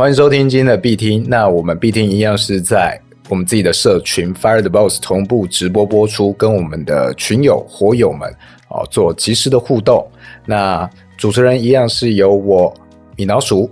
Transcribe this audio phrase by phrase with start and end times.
[0.00, 1.22] 欢迎收听今天的必听。
[1.28, 2.98] 那我们必听一样是在
[3.28, 8.34] 我们自己的社群 Fire the Boss 同步直播播出，跟我们的群友火友们
[8.70, 10.10] 哦做及时的互动。
[10.46, 10.88] 那
[11.18, 12.72] 主持人一样是由我
[13.14, 13.70] 米老鼠，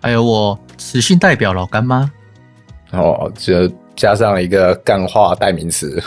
[0.00, 2.10] 还有我雌性代表老干妈
[2.92, 6.02] 哦，这加上一个干话代名词。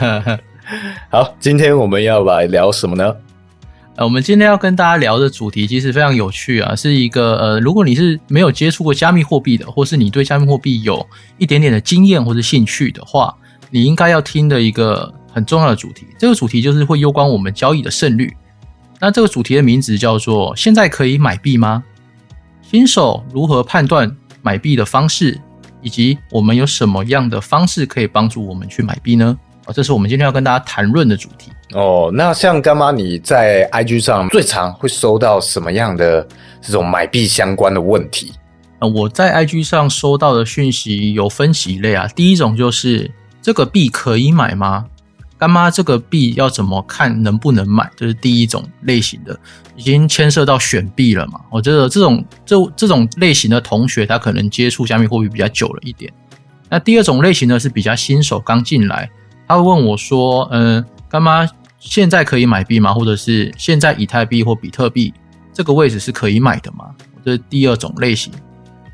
[1.08, 3.16] 好，今天我们要来聊什么呢？
[3.96, 11.04] 呃，我们今天要跟大家聊的主题其实非常有趣啊，是一个呃，如果你是没有接触过加密货币的，或是你对加密货币有
[11.38, 13.34] 一点点的经验或者兴趣的话，
[13.70, 16.06] 你应该要听的一个很重要的主题。
[16.18, 18.30] 这个主题就是会攸关我们交易的胜率。
[19.00, 21.82] 那这个主题的名字叫做“现在可以买币吗？
[22.60, 25.40] 新手如何判断买币的方式，
[25.80, 31.50] 以及我们有什么样的方式可以帮助我们去买币呢？”啊，这是我们今天要跟大家谈论的主题。
[31.74, 36.26] 哦，那像干妈你在 IG 上最常会收到什么样的
[36.62, 38.32] 这种买币相关的问题？
[38.78, 42.06] 呃，我在 IG 上收到的讯息有分几类啊。
[42.14, 43.10] 第一种就是
[43.42, 44.84] 这个币可以买吗？
[45.38, 47.90] 干妈这个币要怎么看能不能买？
[47.96, 49.36] 这是第一种类型的，
[49.74, 51.40] 已经牵涉到选币了嘛。
[51.50, 56.12] 我觉得这种这这种类型的同学，他可能接触加密货币比较久了一点。
[56.68, 59.10] 那第二种类型呢，是比较新手刚进来，
[59.48, 61.46] 他会问我说：“嗯。”干妈
[61.78, 62.92] 现在可以买币吗？
[62.92, 65.12] 或者是现在以太币或比特币
[65.52, 66.86] 这个位置是可以买的吗？
[67.24, 68.32] 这是第二种类型。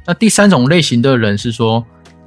[0.06, 1.84] 那第三种类型的人是说，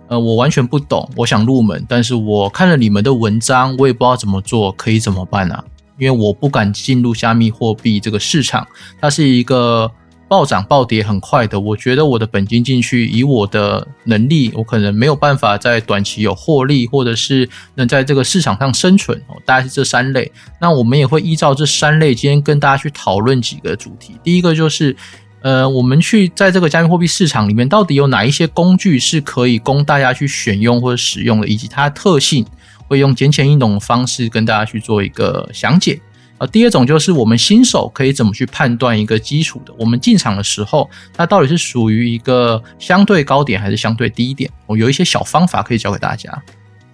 [0.08, 5.64] 呃，我完全不懂，我想入门，但是我看了你们的文章，我也不知道怎么做，可以怎么办呢？
[5.98, 8.68] 因为我不敢进入加密货币这个市场，
[9.00, 9.92] 它是一个。
[10.28, 19.16] 暴涨暴跌很快的，我觉得我的本金进去，以我的能力，我可能没有办法在短期有获利，或者是能在这个市场上生存。
[19.28, 20.32] 哦，大概是这三类。
[20.60, 24.16] 那我们也会依照这三类，今天跟大家去讨论几个主题。
[24.24, 24.96] 第一个就是，
[25.42, 32.44] 呃，我们去在这个加密货币市场里面，到底有哪一些工具是可以供大家去选用或者使用的，以及它的特性，
[32.88, 36.00] 会用简浅易懂的方式跟大家去做一个详解。
[36.38, 39.74] 啊，第二种就是我们新手可以怎么去判断一个基础的？
[39.78, 44.52] 我们进场的时候，它到底是属于一个相对高点还是相对低点？
[44.66, 46.44] 我有一些小方法可以教给大家。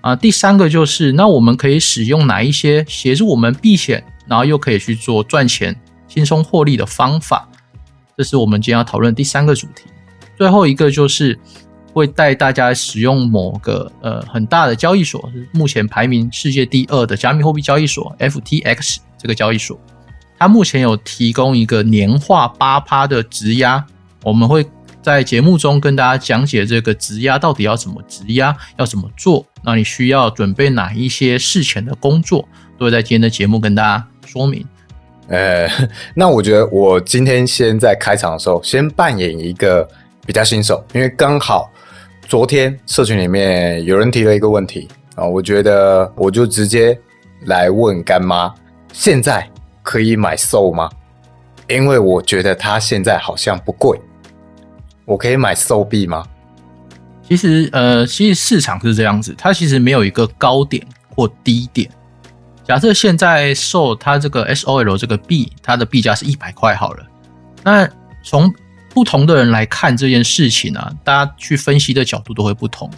[0.02, 5.76] 啊，第三个就是，那我们可以使用哪一些协助我们避险，然后又可以去做赚钱、
[6.08, 7.48] 轻松获利的方法？
[8.18, 9.86] 这是我们今天要讨论第三个主题。
[10.38, 11.40] 最后一个就是
[11.94, 18.98] 会带大家使用某个呃很大的交易所，目前排名世界第二的加密货币交易所 FTX。
[19.22, 19.80] 这个交易所，
[20.40, 23.86] 它目前有提供一个年化八趴的质押，
[24.24, 24.66] 我们会
[25.04, 29.46] 在节目中跟大家讲解这个质押到底要怎么质押，要怎么做。
[29.64, 32.48] 那你需要准备哪一些事前的工作，
[32.80, 34.66] 都会在今天的节目跟大家说明。
[35.28, 35.70] 呃，
[36.16, 39.88] 那我觉得我今天先在开场的时候，先扮演一个
[40.26, 41.72] 比较新手，因为刚好
[42.28, 47.00] 昨天社群里面有人提了一个问题啊，我觉得我就直接
[47.46, 48.54] 来问干妈。
[48.94, 49.50] 现在
[49.82, 50.90] 可以买 Soul 吗？
[51.68, 54.00] 因为我觉得它现在好像不贵，
[55.06, 56.26] 我可以买 Soul 币吗？
[57.24, 60.86] 其实，呃，其实市场是这样子，它其实没有一个高点
[61.16, 61.90] 或低点。
[62.64, 67.06] 假设现在 Soul 它这个 SOL 这个币，它的币价是一百块好了。
[67.64, 67.90] 那
[68.24, 68.54] 从
[68.94, 72.90] 不同的人来看这件事情呢，大家去分析的角度都会不同。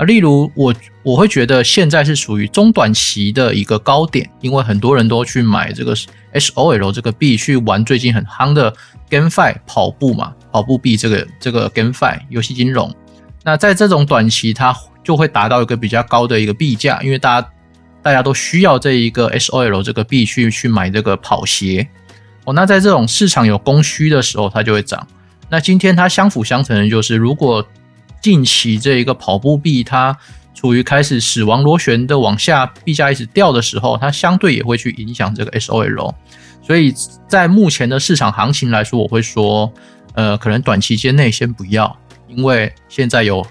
[0.00, 5.94] 啊，例如我我会觉得现在是属于中短期的一个高点，因为很多人都去买这个
[6.32, 8.74] SOL 这个币去玩最近很夯的
[9.10, 12.90] GameFi 跑步嘛，跑步币这个这个 GameFi 游戏金融。
[13.44, 14.74] 那在这种短期，它
[15.04, 17.48] 就会达到一个比较高的一个币价，因为大家
[18.00, 21.86] 大家都需要这一个 SOL 这个币去去买这个跑鞋。
[22.46, 25.06] 哦，那在这种市场有供需的时候，它就会涨。
[25.50, 27.62] 那今天它相辅相成的就是如果。
[28.20, 30.16] 近期这一个跑步币，它
[30.54, 36.14] 处于开始死亡螺旋的往下，币价一直掉的时候，它相对也会去影响这个 SOL。
[36.62, 36.94] 所以
[37.26, 39.72] 在目前的市场行情来说，我会说，
[40.14, 41.96] 呃，可能短期间内先不要，
[42.28, 43.44] 因为现在有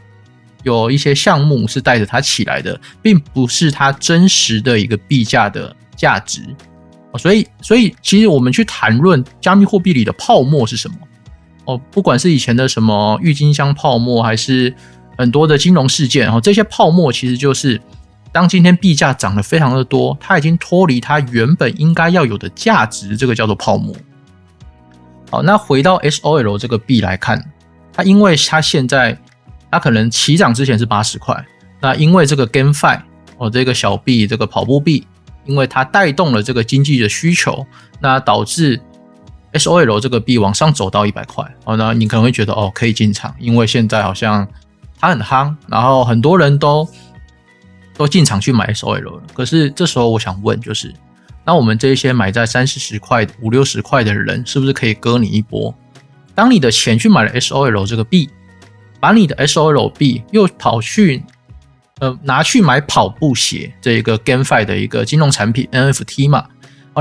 [0.63, 6.43] 有一些项目是带着它起来的，并不是它真实的一个币价的价值。
[7.17, 10.95] 所以，所以其实我们去谈论加密货币里的泡沫是什么？
[11.69, 14.73] 哦，不管是以前的什么郁金香泡沫，还是
[15.15, 17.79] 很多的金融事件，哦，这些泡沫其实就是
[18.31, 23.95] 当今天币价涨得非常的多，它已经脱离它原本应该要有的价值，这个叫做泡沫。
[25.29, 27.51] 好，那回到 SOL 这个币来看，
[27.93, 29.15] 它因为它现在
[29.69, 31.45] 它可能起涨之前是八十块，
[31.79, 32.99] 那因为这个 GameFi
[33.37, 35.05] 哦，这个小币这个跑步币，
[35.45, 37.63] 因为它带动了这个经济的需求，
[37.99, 38.81] 那导致。
[39.53, 44.47] SOL 这个币往上走到一百块，哦，那你可能会觉得哦可以进场，因为现在好像
[44.99, 46.87] 它很夯，然后很多人都
[47.95, 49.23] 都进场去买 SOL 了。
[49.33, 50.93] 可是这时候我想问，就是
[51.43, 55.73] 那我们这些买在三四十块、五六十块的人，是不是可以割你一波？
[56.35, 58.29] 当你的钱去买了 SOL 这个币，
[58.99, 61.23] 把你的 SOL 币又跑去
[61.99, 66.45] 呃拿去买跑步鞋这一个 GameFi 的一个金融产品 NFT 嘛？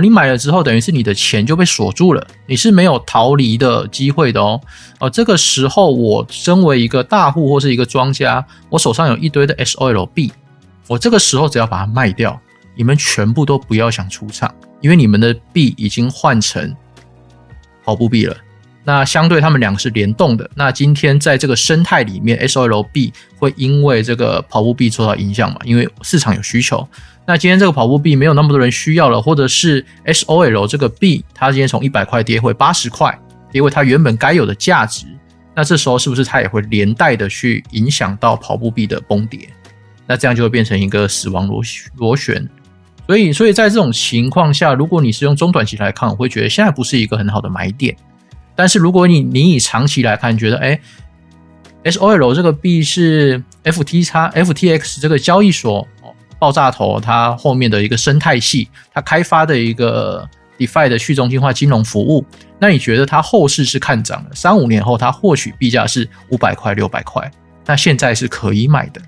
[0.01, 4.61] 你买了之后，等于是你的钱就被锁住了，你是没有逃离的机会的哦。
[4.99, 10.31] 哦，这个时候我身为一个大户或是一个庄家，我手上有一堆的 SOLB，，
[10.87, 12.41] 我这个时候只要把它卖掉，
[12.75, 16.75] 你们全部都不要想出场，因为你们的币已经换成
[17.85, 18.37] 跑步币了。
[18.85, 20.51] 那相对他们两个是联动的。
[20.55, 25.59] 那今天在这个生态里面，SOLB 会因为这个跑步币受到影响嘛？
[25.65, 26.89] 因为市场有需求。
[27.29, 33.21] 那今天这个跑步币没有那么多人需要了，或者是 SOL 这个币，它今天从一百块跌回八十块，
[33.53, 35.05] 跌回它原本该有的价值。
[35.55, 39.47] 那这时候是不是它也会连带的去影响到跑步币的崩跌？
[40.07, 41.61] 那这样就会变成一个死亡螺
[41.97, 42.49] 螺旋。
[43.07, 47.95] 所以，所以在这种情况下，如果你是用中短期来看，我会觉得现在不是一个很好的买点。
[48.57, 50.81] 但是如果你你以长期来看，觉得哎
[51.85, 55.87] ，SOL 这个币是 F T X FTX 这个交易所
[56.39, 62.25] 爆炸头，它后面的一个生态系，它开发的一个 DeFi 的去中心化金融服务，
[62.59, 64.35] 那你觉得它后市是看涨的？
[64.35, 67.31] 三五年后它或许币价是五百块、六百块，
[67.67, 69.01] 那现在是可以买的。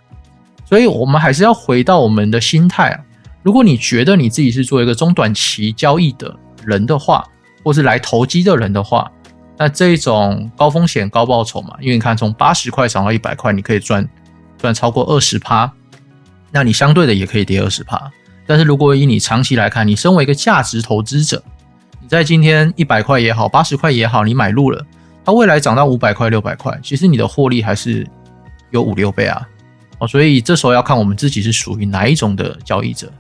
[0.65, 3.01] 所以我们还是要回到我们的心态啊。
[3.43, 6.33] 如果你觉得你自己是做一个中短期交易的
[6.65, 7.25] 人的话，
[7.65, 9.11] 或是来投机的人的话，
[9.57, 14.09] 那这一种高风险高报酬嘛，因为你看从八十块涨到一百块，你可以赚
[14.59, 15.73] 赚超过二十趴，
[16.51, 18.11] 那你相对的也可以跌二十趴。
[18.47, 21.43] 但是如果以你长期来看，你身为一个价值投资者，
[22.01, 24.85] 你在今天一百块也好，八十块也好，你买入了，
[25.25, 28.07] 它未来涨到五百块、六百块，其实你的获利还是
[28.71, 29.47] 有五六倍啊！
[29.99, 33.13] 哦，所以这时候要看我们自己是属于哪一种的交易者。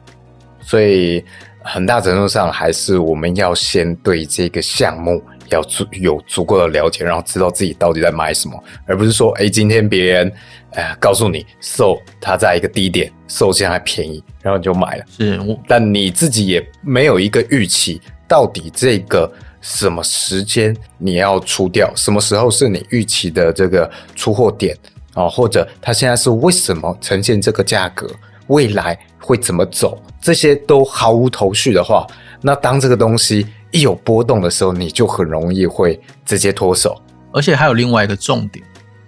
[0.60, 1.24] 所以
[1.62, 5.22] 很大程度上还是我们要先对这个项目。
[5.50, 10.32] 要足有足够的了解，然后知道自己到底在买什么，而不是说，哎，今天别人，
[10.72, 15.04] 呃，告诉你，so 它在一个低点，so 现在便宜，然后你就买了。
[15.16, 19.30] 是，但你自己也没有一个预期，到底这个
[19.60, 24.76] 什么时间你要出掉，什么时候是你预期的这个出货点
[25.14, 25.28] 啊？
[25.28, 28.08] 或者它现在是为什么呈现这个价格，
[28.50, 30.00] 未来会怎么走？
[30.20, 32.06] 这些都毫无头绪的话，
[32.40, 33.46] 那当这个东西。
[33.72, 37.00] 一有波动的时候，你就很容易会直接脱手。
[37.32, 38.64] 而且还有另外一个重点，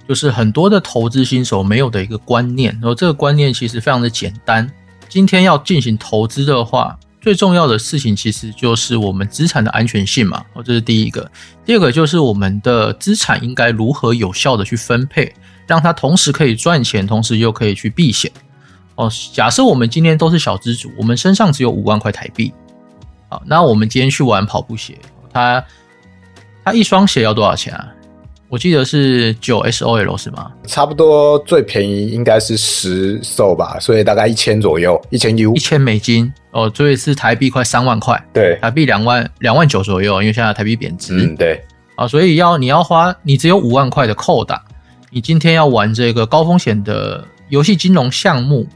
[0.09, 2.73] 就是很多的投资新手没有的一个观念。
[2.75, 4.71] 然后这个观念其实非常的简单。
[5.09, 10.45] 今天要进行投资的话，最重要的事情其实就是我们资产的安全性嘛。
[10.53, 11.29] 哦，这是第一个。
[11.65, 15.35] 第二个就是我们的资产应该如何有效的去分配，
[15.67, 18.31] 让它同时可以赚钱，同时又可以去避险。
[19.03, 22.53] 哦，假设我们今天都是小资主，我们身上只有五万块台币。
[23.29, 24.97] 好，那我们今天去玩跑步鞋，
[25.33, 25.65] 它
[26.65, 27.89] 它一双鞋要多少钱啊？
[28.49, 30.53] 我记得是九 SOL 是吗？
[30.67, 41.65] 差不多最便宜应该是十 SO 吧，所以大概一千左右，一千 U，一千美金哦，所以是台币快三万块，对，台币两万两万九左右，因为现在台币贬值，嗯，对，
[41.97, 44.63] 啊，所以要你要花你只有五万块的扣打，
[45.09, 48.67] 你今天要玩这个高风险的游戏金融项目，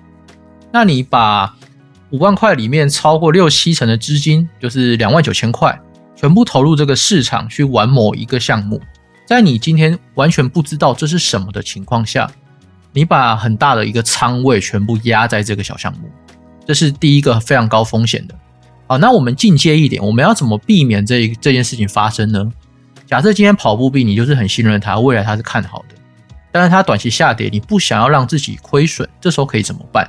[0.73, 1.55] 那你把。
[2.13, 5.77] 五万块里面超过六七成的资金，就是两万九千块，
[6.15, 8.81] 全部投入这个市场去玩某一个项目。
[9.27, 12.31] 在你今天完全不知道这是什么的情况下，
[12.93, 16.09] 你把很大的一个仓位全部压在这个小项目，
[16.65, 18.35] 这是第一个非常高风险的。
[18.87, 22.53] 好，那我们进阶一点，我们要怎么避免这这件事情发生呢？
[23.05, 25.97] 假设今天跑步币你就是很信任它，未来它是看好的，
[26.53, 30.09] 但是它短期下跌，你不想要让自己亏损，这时候可以怎么办？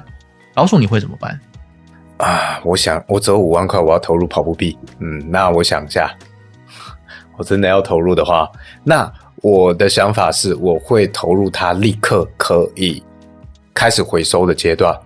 [0.58, 1.40] 老鼠你会怎么办？
[2.18, 4.76] 啊，我想我只有五万块，我要投入跑步币。
[4.98, 6.12] 嗯，那我想一下，
[7.38, 8.50] 我真的要投入的话，
[8.84, 9.12] 那
[9.44, 13.04] 我的想法是，我会投入它立刻可以
[13.72, 15.00] 开始回收的阶段。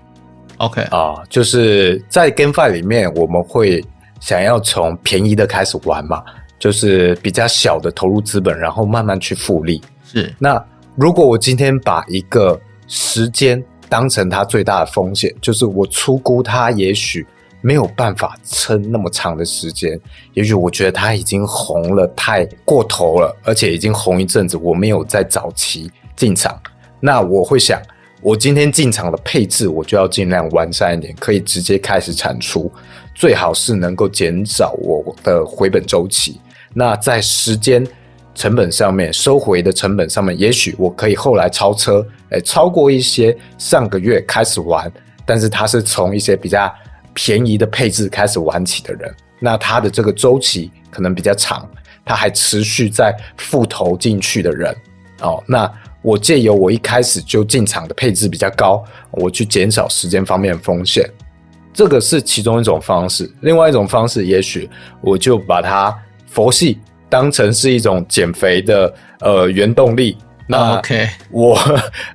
[0.55, 3.83] OK 啊，就是在 GameFi 里面，我们会
[4.21, 6.23] 想要从便宜的开始玩嘛，
[6.57, 9.81] 就是比较小的投入资本，然后慢慢去复利。
[10.05, 10.33] 是。
[10.39, 10.63] 那
[10.95, 13.61] 如果我今天把一个时间。
[13.91, 17.27] 当成它最大的风险，就是我出估它也许
[17.59, 19.99] 没有办法撑那么长的时间，
[20.33, 26.57] 也许我觉得它已经红了太过头了，而且已经红一阵子，我没有在早期进场，
[27.01, 27.81] 那我会想，
[28.21, 32.71] 我今天进场的配置我就要尽量完善一点，可以直接开始产出，
[33.13, 36.39] 最好是能够减少我的回本周期。
[36.73, 37.85] 那在时间
[38.33, 44.91] 成本上面，收回的成本上面，也许我可以后来超车，哎，超过一些上个月开始玩，
[45.25, 46.73] 但是他是从一些比较
[47.13, 51.69] 便宜的配置开始玩起的人，那他的这个周期可能比较长，
[52.05, 54.75] 他还持续在复投进去的人，
[55.21, 55.71] 哦，那
[56.01, 61.07] 我借由我一开始就进场的配置比较高，我去减少时间方面的风险。
[61.73, 64.69] 这个是其中一种方式，另外一种方式，也许
[64.99, 65.97] 我就把它
[66.27, 66.79] 佛系
[67.11, 70.17] 当成是一种减肥的呃原动力。
[70.47, 71.55] 那 OK，我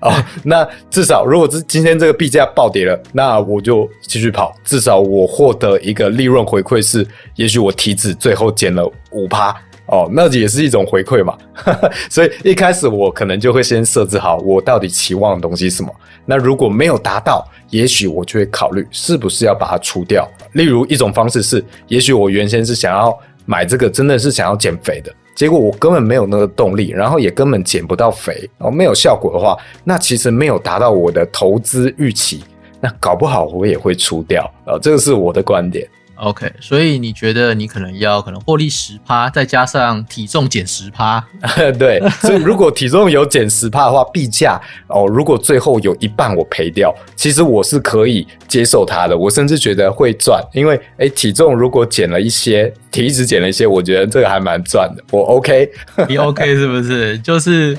[0.01, 9.55] 啊， 那至少如果是今天这个币价暴跌了，那我就继续跑，至少我获得一个利润回馈是，也许我体脂最后减了五趴。
[9.89, 11.39] 哦，那也是一种回馈嘛，
[12.11, 15.95] 所以一开始我可能就会先设置好我到底期望的东西是什么。
[16.25, 20.29] 那如果没有达到，也许我就会考虑是不是要把它除掉。
[20.55, 32.45] 例如一种方式是，也许我原先是想要买这个，真的是想要减肥的，结果我根本没有那个动力，然后也根本减不到肥，哦，没有效果的话，那其实没有达到我的投资预期，
[32.81, 34.45] 那搞不好我也会出掉。
[34.67, 35.89] 啊，这个是我的观点。
[36.17, 41.25] OK，所以你觉得你可能要可能获利十趴，再加上体重减十趴，
[41.79, 42.01] 对。
[42.21, 55.71] 所以如果体重有减十趴的话，币价哦，如果最后有一半我赔掉，其实我是可以接受它的，我甚至觉得会赚，因为哎，体重如果减了一些，体脂减了一些，我觉得这个还蛮赚的，我 OK，
[56.09, 57.19] 你 OK 是不是？
[57.19, 57.77] 就是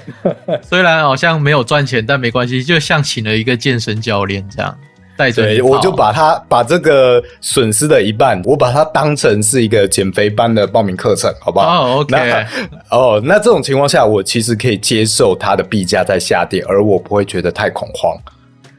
[0.62, 4.78] 虽然好像没有赚钱，但没关系，就像请了一个健身教练这样。
[5.18, 11.66] 对，我就把它把这个损失的一半，我把它当成是一个减肥班的报名课程，好不好？
[11.66, 12.46] 哦，OK。
[12.92, 18.16] 哦，那这种情况下，我其实可以接受它的币价在下跌，而我不会觉得太恐慌，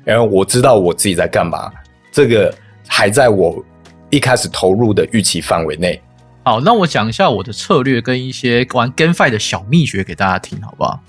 [0.07, 1.71] 因为我知道我自己在干嘛，
[2.13, 2.55] 这个
[2.87, 3.61] 还在我
[4.11, 6.01] 一开始投入的预期范围内。
[6.45, 11.01] 好，那我讲一下我的策略跟一些玩 GameFi 的小秘诀给大家听，好不好？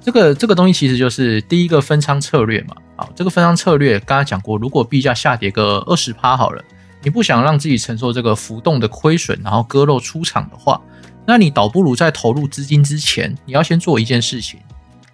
[0.00, 2.74] 这个这个东西其实就是第一个分仓策略嘛。
[2.98, 6.60] 好，这个分仓策略刚刚讲过，如果币价下跌个二十趴好了，
[7.00, 10.80] 你不想让自己承受这个浮动的亏损，然后割肉出场的话，
[11.24, 14.58] 那你倒不如在投入资金之前，你要先做一件事情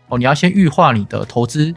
[0.09, 1.75] 哦，你要先预化你的投资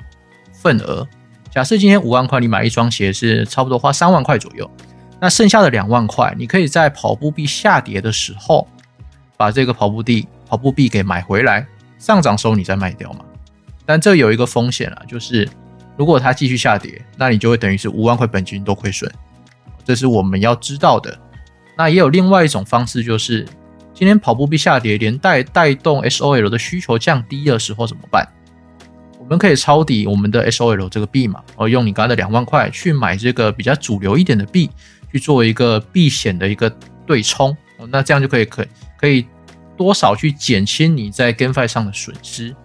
[0.54, 1.06] 份额。
[1.52, 4.72] 假设今天五万块你买一双鞋是差不多花三万块左右，
[5.20, 8.66] 那剩下的两万块，你可以在跑步币下跌的时候，
[9.36, 11.68] 把这个跑步币跑步币给买回来。
[12.00, 13.26] 上涨时候你再卖掉嘛，
[13.86, 15.50] 但这有一个风险啊，就是
[15.98, 19.12] 如果它继续下跌，那你就会等于是五万块本金都亏损，
[19.84, 21.18] 这是我们要知道的。
[21.75, 23.46] 那也有另外一种方式，就是
[23.94, 28.27] 今天跑步币下跌，连带带动 SOL 的需求降低的时候怎么办？
[29.20, 34.70] 我们可以抄底我们的 SOL 这个币嘛，哦，用你刚才的两万块去买这个比较主流一点的币，
[35.12, 36.70] 去做一个避险的一个
[37.06, 37.56] 对冲，
[37.89, 38.66] 那这样就可以可
[38.98, 39.25] 可以。
[39.77, 42.56] 多少去减轻你在 GameFi 上的损失，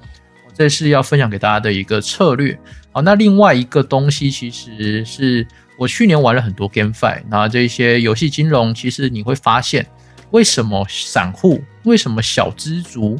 [0.54, 2.58] 这是要分享给大家的一个策略。
[2.92, 5.46] 好，那另外一个东西，其实是
[5.78, 9.86] 我去年玩了很多 GameFi，那这些游戏金融，其实你会发现，
[10.30, 13.18] 为什么散户，为什么小资族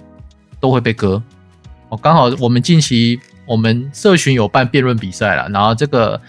[0.61, 1.23] 都会被割？
[1.89, 6.21] 哦，刚好我们近期我们社群有办辩论比赛了，然后这个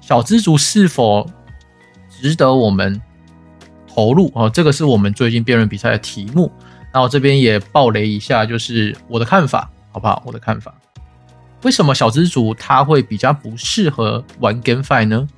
[0.00, 1.28] 小资族是否
[2.08, 3.02] 值得我们
[3.92, 4.30] 投入？
[4.34, 6.50] 哦，这个是我们最近辩论比赛的题目。
[6.92, 10.22] 那我这边也爆雷一下，就是我的看法，好不好？
[10.26, 10.74] 我的看法，
[11.62, 15.28] 为什么小资族他会比较不适合玩 GameFi 呢？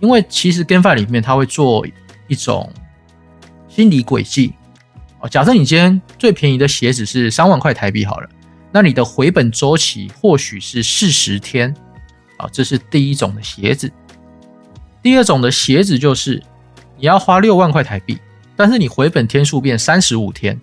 [0.00, 1.86] 因为其实 GameFi 里面他会做
[2.28, 2.72] 一种
[3.68, 4.54] 心理轨迹
[5.20, 5.28] 哦。
[5.28, 8.28] 假设你今天最便宜的鞋子是三万块台币好了，
[8.72, 11.74] 那你的回本周期或许是四十天
[12.36, 13.92] 啊，这是第一种的鞋子。
[15.02, 16.42] 第二种的鞋子就是
[16.96, 18.18] 你要花六万块台币。
[18.54, 20.60] 但是你回本天数变三十五天。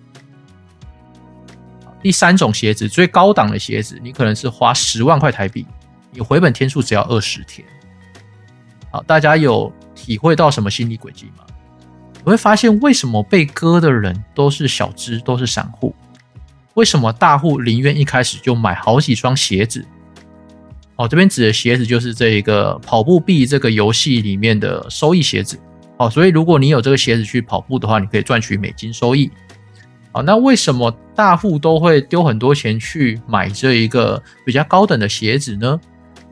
[2.02, 5.66] 第三种鞋子，最高档的鞋子，你可能是花十万块台币，
[6.10, 7.66] 你回本天数只要二十天。
[8.90, 11.44] 好，大家有体会到什么心理轨迹吗？
[12.24, 15.94] 你会发现，为什么被割的人都是小资，都是散户？
[16.74, 19.84] 为什么大户宁愿一开始就买好几双鞋子？
[20.96, 25.58] 哦，这边指的鞋子就是这一个跑步币这个游戏里面的收益鞋子。
[25.96, 29.30] 好，所以如果你有这个鞋子去跑步的话，你可以赚取美金收益。
[30.12, 35.78] 好，那为什么大户都会丢很多钱去买这一个比较高等的鞋子呢？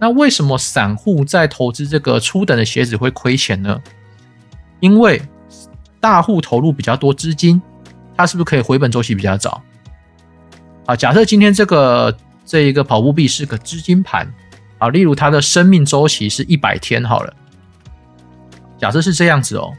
[0.01, 3.81] 那为什么散户在投资这个初等的鞋子会亏钱呢？
[4.81, 5.21] 因为
[6.01, 7.61] 大户投入比较多资金，
[8.17, 9.63] 它是不是可以回本周期比较早？
[10.87, 14.33] 啊，假设今天这个这一个跑步币是个资金盘，
[14.79, 17.35] 啊，例如它的生命周期是一百天好了。
[18.79, 19.73] 假设是这样子哦，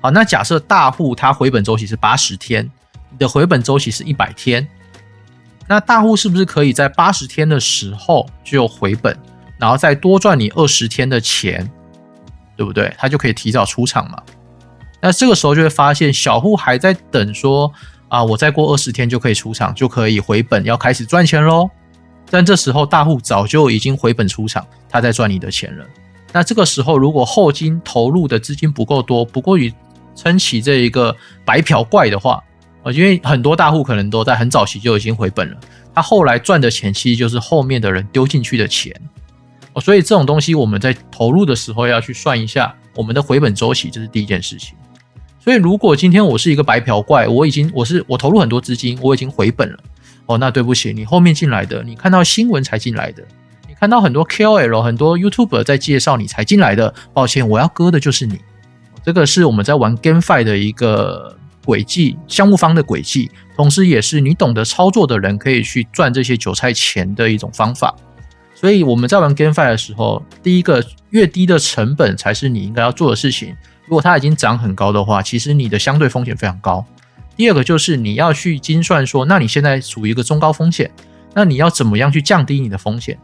[0.00, 2.70] 好，那假设大户他回本周期是八十天，
[3.12, 4.66] 你的回本周期是一百天，
[5.68, 9.16] 那大户是不是可以在八十天的时候就回本，
[9.58, 11.70] 然后再多赚你二十天的钱，
[12.56, 12.92] 对不对？
[12.98, 14.20] 他就可以提早出场嘛。
[15.00, 17.72] 那这个时候就会发现，小户还在等说
[18.08, 21.70] 啊，我再过二十天就可以出场，就可以回本，要开始赚钱喽。
[22.30, 25.84] 但这时候大户早就已经回本出场，他在赚你的钱了。
[26.32, 29.70] 那这个时候，如果后金投入的资金不够多，不过于
[30.14, 31.14] 撑起这一个
[31.44, 32.42] 白嫖怪的话，
[32.82, 35.56] 啊，因为很多大户可能都在很早期就已经回本了，
[35.94, 38.94] 他后来赚的钱其实就是后面的人丢进去的钱，
[39.72, 44.76] 哦，所以这种东西我们在投入的时候要去算一下我们的回本周期，这是第一件事情。
[45.38, 49.78] 所以如果今天我是一个白嫖怪，我已经我是我投入很多资金，我已经回本了，
[50.26, 53.24] 哦，那对不起，你后面进来的，你看到新闻才进来的。
[53.68, 58.38] 你看到很多 KOL、很多 YouTuber 在介绍你才进来的，抱歉，我要割的就是你。
[59.04, 67.94] 这个是我们在玩 GameFi 的一个轨迹，项目方的轨迹，同时也是你懂得操作的人可以去赚这些韭菜钱的一种方法。
[68.54, 73.56] 所以我们在玩 GameFi 的时候，第一个越低的成本才是你应该要做的事情。
[73.86, 76.84] 如果它已经涨很高的话，其实你的相对风险非常高。
[77.36, 80.90] 第二个就是你要去精算说，那你现在处于一个中高风险，
[81.34, 83.18] 那你要怎么样去降低你的风险？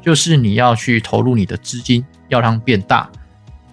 [0.00, 3.10] 就是你要去投入你的资金，要让变大，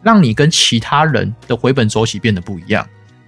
[0.02, 2.86] 让你跟其他人的回本周期变得不一样。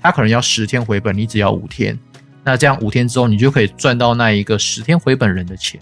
[0.08, 1.98] 他可能要十天回本，你只要五天。
[2.46, 5.78] 那这样五天之后，你就可以赚到那一个十天回本人的钱。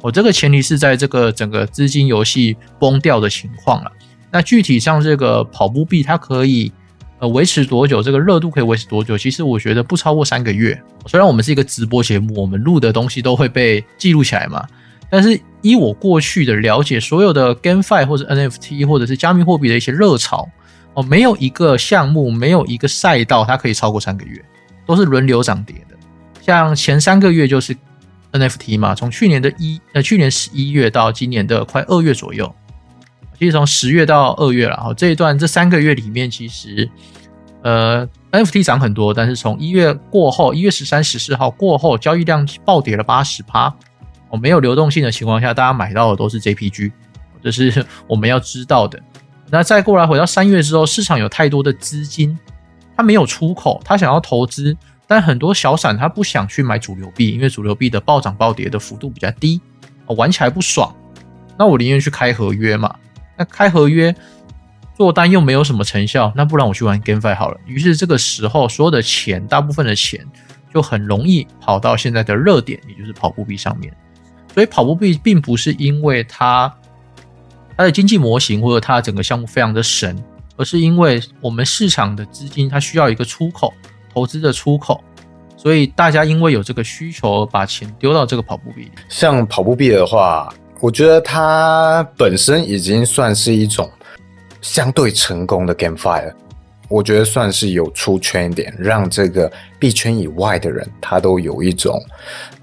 [0.00, 3.92] 我这个前提是在这个整个资金游戏崩掉的情况了。
[4.30, 6.72] 那具体像这个跑步币，它可以
[7.18, 8.02] 呃维持多久？
[8.02, 9.18] 这个热度可以维持多久？
[9.18, 10.80] 其实我觉得不超过三个月。
[11.04, 14.66] 虽然我们是一个直播节目，我们录的东西都会被记录起来嘛。
[15.10, 20.48] 但是依我过去的了解，所有的 GameFi 或者 NFT 或者是加密货币的一些热潮，
[21.02, 24.44] 没有一个项目，没有一个赛道，它可以超过三个月，
[24.86, 25.96] 都是轮流涨跌的。
[26.40, 27.76] 像前三个月就是
[28.32, 32.52] NFT 嘛，从去年的一呃去年十一月到今年的快二月左右，
[33.38, 36.88] 其实从十月到二月了，哈，这一段这三个月里面，其实
[37.62, 43.72] 呃 NFT 涨很多，但是从一月过后，一月十三、十四号过后，交易量暴跌了八十趴。
[44.30, 46.92] 哦，没有流动性的情况下，大家买到的都是 JPG，
[47.42, 48.96] 这是我们要知道的。
[49.50, 52.38] 那再过来回到三月之后，市场有太多的资金，
[52.96, 59.60] 它没有出口，它想要投资，但很多小散他不想去买主流币，因为主流币的暴涨暴跌的幅度比较低，
[60.06, 60.94] 玩起来不爽。
[61.58, 62.94] 那我宁愿去开合约嘛。
[63.36, 64.14] 那开合约
[64.96, 67.58] 做单又没有什么成效，那不然我去玩 GameFi 好了。
[67.66, 70.24] 于是这个时候，所有的钱，大部分的钱
[70.72, 73.92] 就很容易跑到现在的热点，也就是跑步币上面。
[74.52, 76.72] 所以跑步币并不是因为它
[77.80, 80.14] 它的经济模型或者它的整个项目非常的神，
[80.58, 83.72] 而是因为我们市场的资金它需要一个出口
[84.12, 85.02] 投资的出口，
[85.56, 88.90] 所以大家因为有这个需求而，把钱丢到这个跑步币。
[89.08, 93.90] 像跑步币的话，我觉得它本身已经算是一种
[94.60, 96.34] 相对成功的 GameFi 了。
[96.90, 101.98] 我觉得算是有出圈一点，让这个币圈以外的人他都有一种。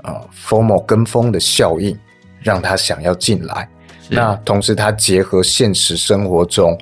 [0.04, 1.98] 呃，formal 跟风的效应，
[2.40, 3.68] 让他想要进来。
[4.10, 6.78] 那同时，它结合现实生活中，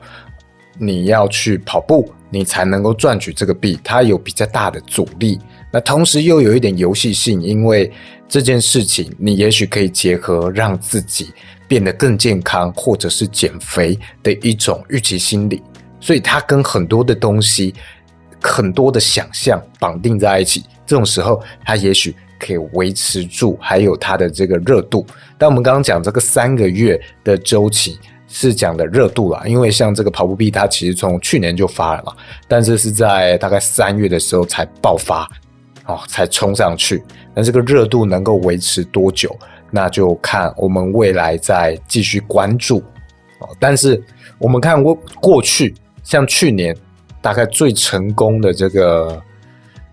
[0.78, 5.40] 你要去跑步，你才能够赚取这个币，它有比较大的阻力。
[5.72, 7.92] 那同时又有一点游戏性，因为
[8.30, 11.34] 这件事情，你也许可以结合让自己
[11.68, 15.62] 变得更健康，或者是减肥的一种预期心理。
[16.00, 17.74] 所以，它跟很多的东西、
[18.42, 20.64] 很多的想象绑定在一起。
[20.86, 22.16] 这种时候，它也许。
[22.40, 25.06] 可以维持住，还有它的这个热度。
[25.38, 32.14] 但我们刚刚讲这个三个月的周期是讲的热度啦，因为像这个跑步币，它其实从去年就发了嘛，
[32.48, 35.30] 但是是在大概三月的时候才爆发，
[35.86, 37.04] 哦，才冲上去。
[37.34, 39.38] 那这个热度能够维持多久，
[39.72, 42.80] 那就看我们未来再继续关注
[43.40, 43.50] 哦。
[43.60, 44.02] 但是
[44.38, 46.76] 我们看过过去，像去年
[47.22, 49.22] 大概最成功的这个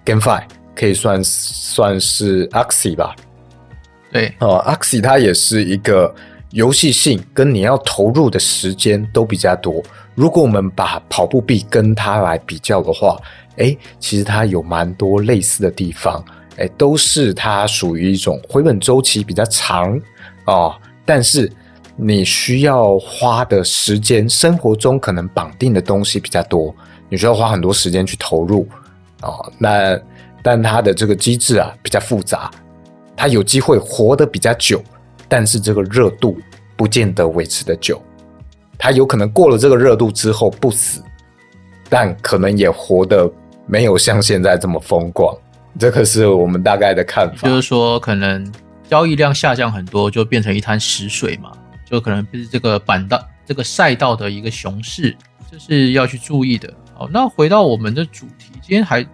[0.05, 0.43] GameFi。
[0.83, 3.15] 可以算算是 Axie 吧，
[4.11, 6.13] 对哦，Axie 它也是一个
[6.51, 9.81] 游戏性跟你要投入的时间都比较多。
[10.17, 13.17] 如果我们把跑步币跟它来比较的话，
[13.59, 16.21] 哎，其实它有蛮多类似的地方，
[16.57, 19.97] 哎，都是它属于一种回本周期比较长
[20.47, 21.49] 哦，但是
[21.95, 26.75] 你需要花的时间，生活中可能绑定的东西比较多，
[27.09, 28.67] 你需要花很多时间去投入
[29.21, 29.97] 哦，那。
[30.43, 32.51] 但它的这个机制啊比较复杂，
[33.17, 34.83] 它有机会活得比较久，
[35.29, 36.39] 但是这个热度
[36.77, 38.03] 不见得维持的久。
[38.79, 41.01] 它有可能过了这个热度之后不死，
[41.89, 43.31] 但可能也活得
[43.67, 45.33] 没有像现在这么风光
[45.79, 47.49] 这个是我们大概的看法。
[47.49, 48.53] 就是说，可能
[48.89, 51.53] 交易量下降很多，就变成一滩死水嘛，
[51.89, 55.17] 就可能是这个板道、这个赛道的一个熊市，
[55.51, 56.73] 这是要去注意的。
[56.93, 59.07] 好，那回到我们的主题，今天还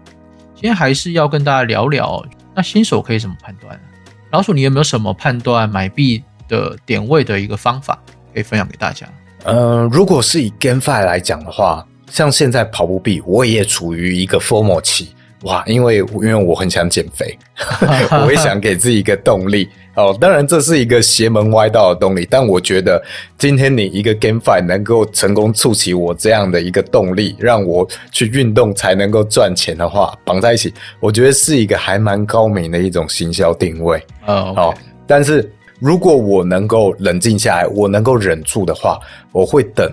[0.61, 2.21] 今天还是要跟大家聊聊，
[2.53, 3.81] 那新手可以怎么判断？
[4.33, 7.97] 老鼠，你有没有什么判断买币的点位的一个方法
[8.35, 9.07] 可以分享给大家？
[9.45, 15.15] 嗯，如果是以 GameFi 来讲的话，像现在跑步币，我也处于一个 formal 期。
[15.43, 17.39] 哇，因为因为我很想减肥，
[18.25, 20.17] 我也想给自己一个动力哦。
[20.21, 23.01] 当然，这是一个邪门歪道的动力，但我觉得
[23.39, 34.03] 今天你一个 GameFi 能够成功触起我这样的一个动力，让我去运动才能够赚钱的话，绑在一起，我觉得是一个还蛮高明的一种行销定位。
[34.27, 34.75] 哦，好，
[35.07, 35.49] 但是
[35.79, 38.99] 如果我能够冷静下来，我能够忍住的话，
[39.31, 39.89] 我会等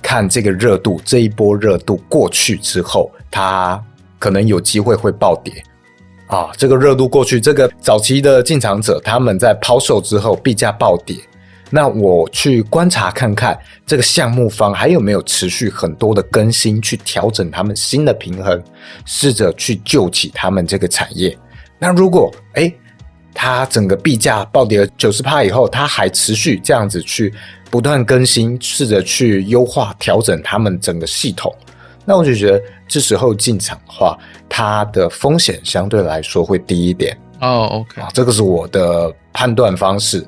[0.00, 3.82] 看这个热度，这一波热度过去之后，它。
[4.24, 5.52] 可能有机会会暴跌
[6.28, 6.48] 啊！
[6.56, 11.14] 这个热度过去，这个早期的进场者他们在抛售之后，币价暴跌。
[11.68, 18.64] 那我去观察看看，这个项目方还有没有持续很多的更新，去调整他们新的平衡，
[19.04, 21.36] 试着去救起他们这个产业。
[21.78, 22.72] 那如果哎，
[23.34, 27.30] 它整个币价暴跌了九十趴以后，它还持续这样子去
[27.70, 31.54] 不断更新，试着去优化调整他们整个系统。
[32.04, 37.64] 那我就觉得这时候进场的话，它的风险相对来说会低一点哦。
[37.72, 40.26] OK，啊，这个是我的判断方式。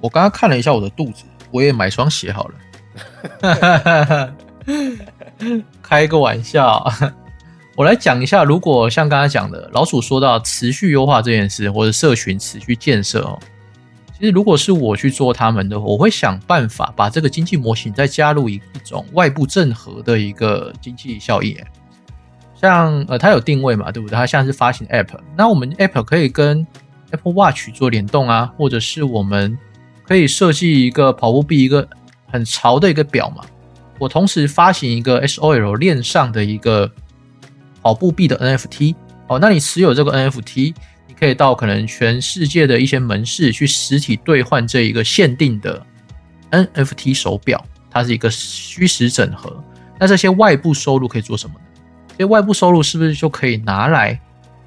[0.00, 4.34] 我刚刚看了一下我的肚子，我也买双鞋好了。
[5.82, 6.84] 开个玩笑，
[7.76, 13.38] 我来讲一下，如果像刚才讲的，老鼠说到持续优化这件事，或者社群持续建设哦。
[14.20, 21.58] 其实，如果是我去做他们的，我会想办法把这个经济模型再加入一一种外部正合的一个经济效益。
[22.54, 24.14] 像呃，它有定位嘛，对不对？
[24.14, 26.66] 它像是发行 App，那我们 App 可以跟
[27.12, 29.56] Apple Watch 做联动啊，或者是我们
[30.04, 31.88] 可以设计一个跑步币，一个
[32.26, 33.42] 很潮的一个表嘛。
[33.98, 36.90] 我同时发行一个 SOL 链上的一个
[37.80, 38.94] 跑步币的 NFT。
[39.28, 40.74] 哦，那你持有这个 NFT。
[41.20, 45.86] 可以到可能全世界的一些门市去实体兑换这一个限定的
[46.50, 49.62] NFT 手表，它是一个虚实整合。
[49.98, 51.60] 那这些外部收入可以做什么呢？
[52.08, 54.18] 这些外部收入是不是就可以拿来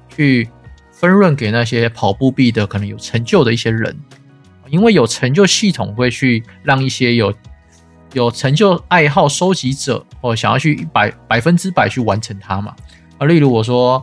[0.08, 0.48] 去
[0.92, 3.98] 分润给那些跑步币的可能有成就的一些人？
[4.68, 7.34] 因为有成就系统会去让一些有
[8.12, 12.76] 有成就爱好收集者或想要去百百分之百去完成它嘛？
[13.18, 14.02] 啊，例如我说，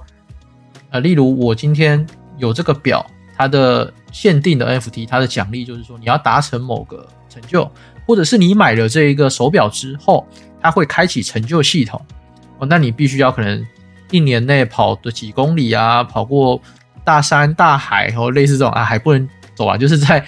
[0.90, 2.06] 呃，例如我今天。
[2.42, 3.06] 有这个表，
[3.38, 7.72] 它的限定的 NFT，它的奖励就是说你要达成某个成就，
[8.06, 10.28] 或者是你买了这一个手表之后，
[10.60, 12.02] 它会开启成就系统
[12.60, 12.68] 哦。
[12.68, 13.66] 那你必须要可能
[14.10, 16.62] 一年内跑的几公里啊，跑过
[17.04, 20.26] 大山大海，然后类似这种啊，还不能走啊，就是在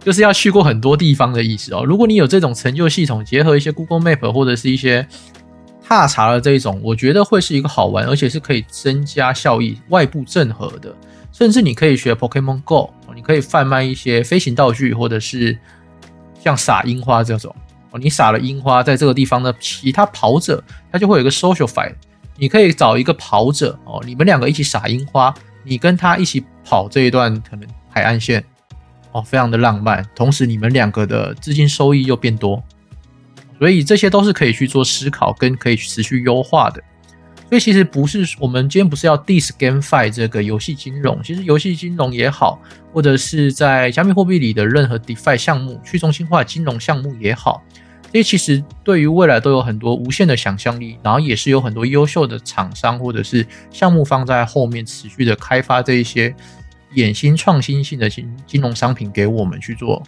[0.00, 1.84] 就是要去过很多地方的意思哦。
[1.84, 5.06] 如果你有这种成就系统，结合一些 Google Map 或者是一些
[5.86, 10.94] 踏查的这一种，我觉得会是一个好玩，而且是可以增加效益、外部正合的。
[11.38, 15.58] 甚至你可以学 Pokemon Go，你可以贩卖一些飞行道具，或者是
[16.42, 17.54] 像撒樱花这种
[17.90, 17.98] 哦。
[17.98, 21.92] 你撒了樱花，在这个地方的其他跑者，他就会有一个 social fight。
[22.38, 28.42] 你可以找一个跑者哦，你们两个一起撒樱花，你跟他一起跑这一段可能海岸线
[29.12, 30.02] 哦，非常的浪漫。
[30.14, 32.64] 同时，你们两个的资金收益又变多，
[33.58, 36.82] 所以这些都是可以去做思考跟可以持续优化的。
[37.48, 42.60] 所以其实不是我们今天不是要 dis gamefi 这个游戏金融，其实游戏金融也好，
[42.92, 47.62] 或者是在加密货币里的任何 defi 项目、去中心化金融项目也好，
[48.12, 56.34] 这些其实对于未来都有很多无限的想象力，然后也是有很多优秀的厂商或者是项目方在后面持续的开发这一些
[56.94, 60.02] 衍新创新性的金金融商品给我们去做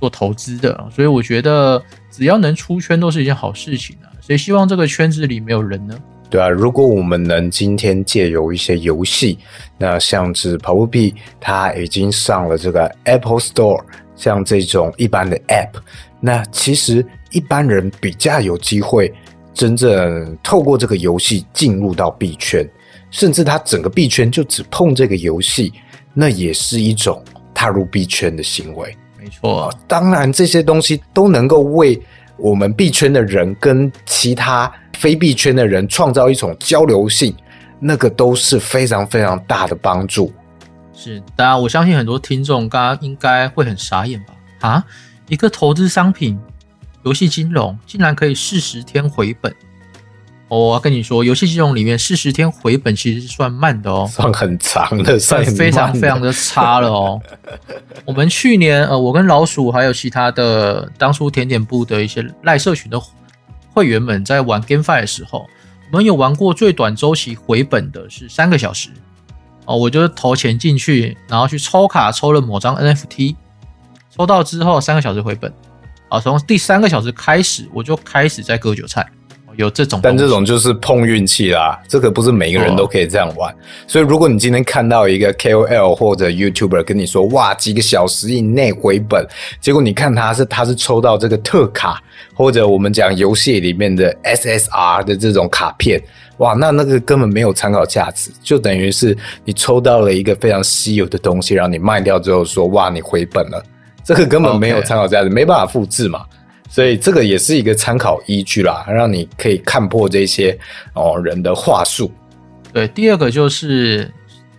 [0.00, 0.88] 做投资的。
[0.92, 4.10] 所以我觉得只要能出圈都是一件好事情啊！
[4.20, 5.96] 所以希望这个圈子里没有人呢。
[6.28, 9.38] 对啊，如果我们能今天借由一些游戏，
[9.78, 13.80] 那像是跑步币，它已经上了这个 Apple Store，
[14.16, 15.70] 像这种一般的 App，
[16.18, 19.14] 那其实一般人比较有机会
[19.54, 22.68] 真正透过这个游戏进入到币圈，
[23.12, 25.72] 甚至他整个币圈就只碰这个游戏，
[26.12, 27.22] 那也是一种
[27.54, 28.96] 踏入币圈的行为。
[29.16, 32.00] 没错，当然这些东西都能够为
[32.36, 34.72] 我们币圈的人跟其他。
[34.98, 37.34] 非币圈的人创造一种交流性，
[37.78, 40.32] 那个都是非常非常大的帮助。
[40.94, 44.68] 是，当然我相信很多听众刚刚应该会很傻眼吧？
[44.68, 44.84] 啊，
[45.28, 46.38] 一个投资商品，
[47.04, 49.54] 游戏金融竟然可以四十天回本，
[50.48, 57.20] 我要跟你说，游戏金融里面四十天回本其实是算慢的哦，算很长的，算非常非常的差了哦。
[58.06, 62.98] 我们去年呃，我跟老鼠还有其他的当初甜点部的一些赖社群的
[63.76, 65.46] 会员们在玩 GameFi 的时候，
[65.92, 68.88] 我们有玩过最短周期回本的是三个小时
[69.66, 73.36] 哦，我就是投钱进去，然后去抽卡抽了某张 NFT，
[74.10, 75.52] 抽到之后三个小时回本
[76.08, 79.06] 啊，从第三个小时开始我就开始在割韭菜。
[79.56, 83.54] 有这种，但这种就是碰运气啦，这个不是每个人都可以这样玩。
[83.86, 89.26] 所以，如果你今天看到一个 KOL 或者 YouTuber 跟你说哇，几个小时以内回本，
[89.60, 92.00] 结果你看他是他是抽到这个特卡，
[92.34, 96.00] 或者我们讲游戏里面的 SSR 的这种卡片，
[96.38, 103.62] 哇，那那个根本没有参考价值，就等于是你抽到了一个非常稀有的东西，然后你卖掉之后说哇，你回本了，
[104.04, 106.24] 这个根本没有参考价值，没办法复制嘛。
[106.68, 110.58] 所以这个也是一个参考依据啦，让你可以看破这些
[110.94, 112.10] 哦人的话术。
[112.72, 114.12] 对，第二个就是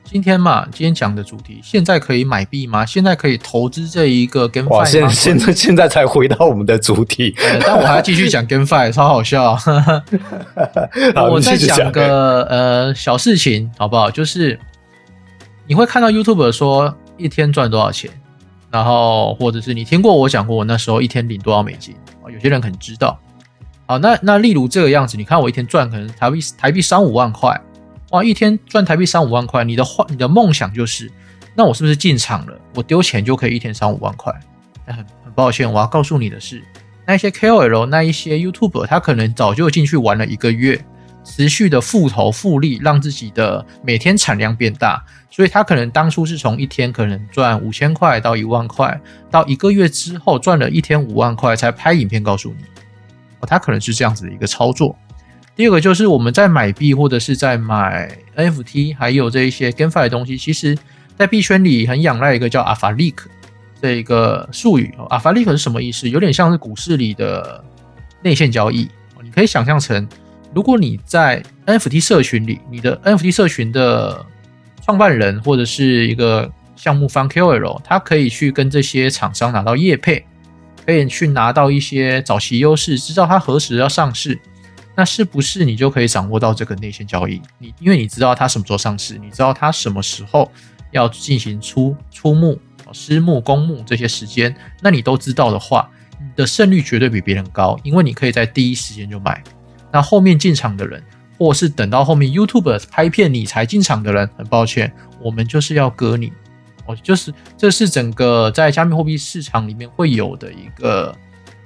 [0.04, 2.86] 今天嘛，今天讲的主题，现在可以买币吗？
[2.86, 4.86] 现在可以投资这一个 GameFi 吗？
[4.86, 9.56] 现现在现在才回到我们的主题，但我还要继续讲 GameFi，超好笑。
[11.30, 14.10] 我再讲个呃小事情好不好？
[14.10, 14.58] 就是
[15.68, 18.10] 你会看到 YouTube 说一天赚多少钱。
[18.70, 22.30] 然后，或者是你听过我讲过，我那时候一天领多少美金啊？
[22.30, 23.18] 有些人可能知道。
[23.86, 27.60] 好，那那例如这个样子，你看我一天赚可能台币台币三五万块，
[28.12, 31.10] 哇，一天赚台币三五万块，你的话，你的梦想就是，
[31.56, 34.34] 那我是不是进场了，我丢钱就可以一天三五万块？
[34.86, 36.62] 那很很抱歉，我要告诉你的是，
[37.06, 40.84] 那一些 KOL，那一些 YouTuber，他可能早就进去玩了一个月。
[41.30, 52.64] 持续的复投复利，让自己的每天产量变大，所以他可能当初是从一天可能赚五千块到一万块，到一个月之后赚了一天五万块才拍影片告诉你，
[53.42, 54.96] 哦，他可能是这样子的一个操作。
[55.56, 60.78] 第二个就是我们在买币或者是在买 NFT，还有这一些 GameFi 的东西，其实
[61.18, 63.18] 在币圈里很仰赖一个叫 Alpha Leak
[63.82, 64.96] 这一个术语。
[65.10, 66.10] Alpha Leak 是什么意思？
[66.10, 67.64] 有点像是股市里的
[68.22, 68.90] 内线交易，
[69.22, 70.08] 你可以想象成。
[70.58, 74.26] 如果你在 NFT 社群里，你的 NFT 社群的
[74.84, 80.26] 创办人或者是一个项目方 KOL，他可以去跟这些厂商拿到业配，
[80.84, 84.40] 可以去拿到一些早期优势，知道他何时要上市，
[84.96, 87.40] 那是不是你就可以掌握到这个内线交易？
[87.60, 90.52] 你因为你知道他什么时候上市，你知道他什么时候
[90.90, 92.60] 要进行出出募、
[92.92, 95.88] 私募、公募这些时间，那你都知道的话，
[96.20, 99.44] 你的胜率绝对比别人高，因为你可以在第一时间就买。
[99.92, 101.02] 那后面进场的人，
[101.38, 106.32] 或是等到后面 YouTube 拍片你才进场的人，很抱歉，我们就是要割你。
[106.86, 111.14] 哦，就是这是整个在加密货币市场里面会有的一个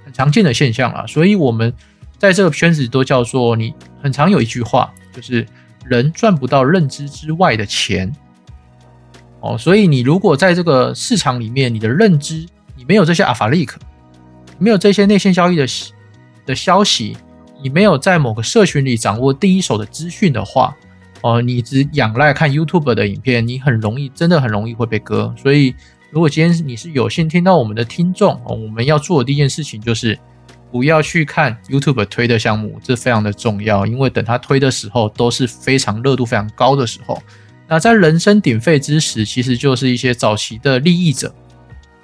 [0.03, 1.05] 很常见的现象啊。
[1.05, 1.71] 所以我们
[2.17, 5.45] 在这个圈子都叫做你很常有一句话，就是
[5.86, 8.12] 人赚不到认知之外的钱。
[9.41, 13.79] 哦，所以你如果在这个市场里面，你的认知你没有这些阿法利克，
[14.57, 15.65] 没有这些内线交易的
[16.45, 17.15] 的消息。
[17.62, 20.76] 你没有在某个社群里掌握第一手的资讯的话，
[21.21, 25.34] 哦，你只仰赖看 YouTube 的影片，你很容易，真的很容易会被割。
[25.38, 25.76] 所以，
[26.10, 30.17] 如果今天你是有幸听到我们的听众，我们要做的第一件事情就是
[30.71, 37.21] 不要去看 YouTube 推的项目，这非常的重要，因为等他推的时候都是非常热度非常高的时候。
[37.67, 41.34] 那在人声鼎沸之时，其实就是一些早期的利益者，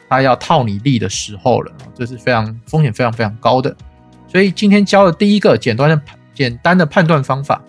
[0.07, 3.75] 他要套你利的时候了，这是非常风险非常非常高的。
[4.27, 6.01] 所以今天教的第一个简单的
[6.33, 7.61] 简单的判断方法，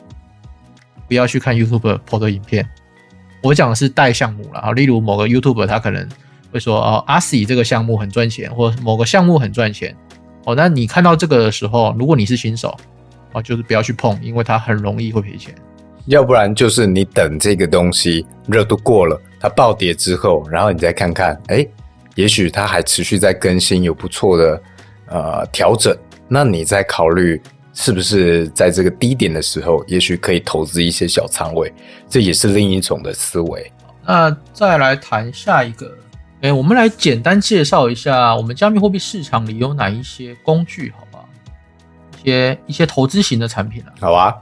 [1.06, 2.68] 不要去看 YouTube 播的影片。
[3.42, 6.06] 我讲的是带项目了啊，例如某个 YouTube 他可能
[6.52, 9.94] 会说哦，阿 s 这个项目很赚钱，或某个项目很赚钱
[10.44, 10.54] 哦。
[10.56, 12.76] 那你看到这个的时候，如果你是新手
[13.32, 15.54] 哦，就是不要去碰，因为它很容易会赔钱。
[16.06, 21.64] 要不然就是你等这个东西热度过了，它暴跌之后，然后你再看看，哎，
[22.16, 24.62] 也许它还持续在更新，有不错的
[25.06, 25.96] 呃调整。
[26.28, 27.40] 那你在考虑
[27.72, 31.72] 是不是在这个低点的时候，也许可以投资一些小仓位，
[32.08, 33.72] 这也是另一种的思维。
[34.04, 35.96] 那再来谈下一个，
[36.42, 41.24] 哎，我们来简单介绍一下我们加密货币市场里有哪一些工具，好吧？
[42.22, 43.92] 一些一些投资型的产品啊。
[44.00, 44.34] 好啊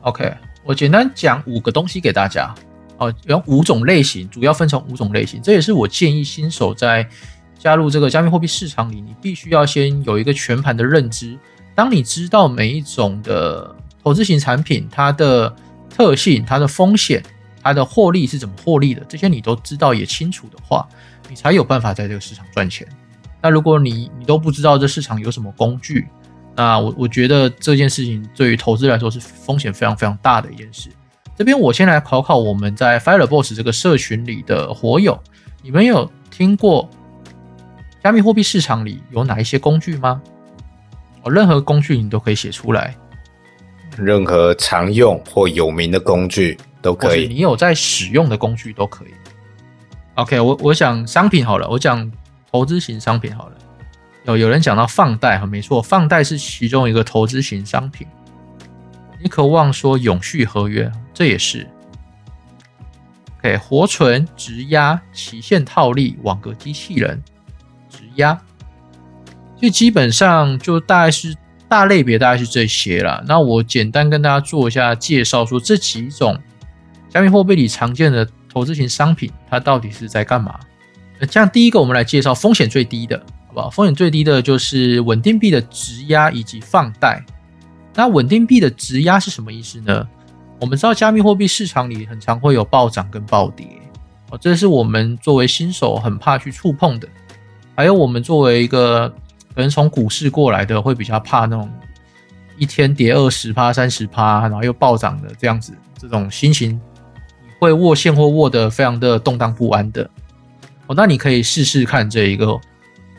[0.00, 2.52] ，OK，我简单讲五个东西给大家。
[2.96, 7.08] 哦，有五种类型，主要分成五种类型，这也是我建议新手在。
[7.58, 11.36] 加入这个加密货币市场里，你必须要先有一个全盘的认知。
[11.74, 15.54] 当你知道每一种的投资型产品它的
[15.90, 17.22] 特性、它的风险、
[17.62, 20.88] 它的获利是怎么获利的，这些你都知道也清楚的话，
[21.28, 22.86] 你才有办法在这个市场赚钱。
[23.40, 26.08] 那如果你你都不知道这市场有什么工具，
[26.56, 30.88] 那我我觉得这件事情对于投资来说是风险非常非常大的一件事。
[31.36, 35.16] 这边我先来考考我们在 Fireboss 这个社群里的火友，
[35.62, 36.90] 你们有听过
[38.08, 40.22] 加密货币市场里有哪一些工具吗？
[41.24, 42.96] 哦，任何工具你都可以写出来，
[43.98, 47.28] 任何常用或有名的工具都可以。
[47.28, 49.08] 你有在使用的工具都可以。
[50.14, 52.10] OK，我我想商品好了，我讲
[52.50, 53.58] 投资型商品好了。
[54.24, 58.06] 有有人讲到放贷哈，没错，放贷是其中一个投资型商品。
[59.22, 61.68] 你渴望说永续合约，这也是。
[63.40, 67.22] OK，活存、质押、期限套利、网格机器人、
[68.18, 68.38] 质押。
[69.60, 71.34] 就基本上就大概是
[71.68, 73.22] 大类别，大概是这些啦。
[73.26, 76.38] 那我简单跟大家做一下介绍，说这几种
[77.08, 80.58] 加密货币里常见的投资型商品，它到底是在干嘛？
[81.28, 83.68] 像第一个，我们来介绍风险最低的，好不好？
[83.68, 87.20] 风险最低的就是稳定币的质押以及放贷。
[87.94, 90.08] 那稳定币的质押是什么意思呢？
[90.60, 93.66] 我们知道加密货币市场里很常会有暴涨跟暴跌，
[94.30, 97.08] 哦，这是我们作为新手很怕去触碰的。
[97.78, 99.08] 还有我们作为一个
[99.54, 101.70] 可能从股市过来的会比较怕那种
[102.56, 106.80] 一天跌二十趴、三十趴，然后又暴涨的这样子，这种心情
[107.60, 110.02] 会握现货握得非常的动荡不安的。
[110.88, 112.58] 哦，那你可以试试看这一个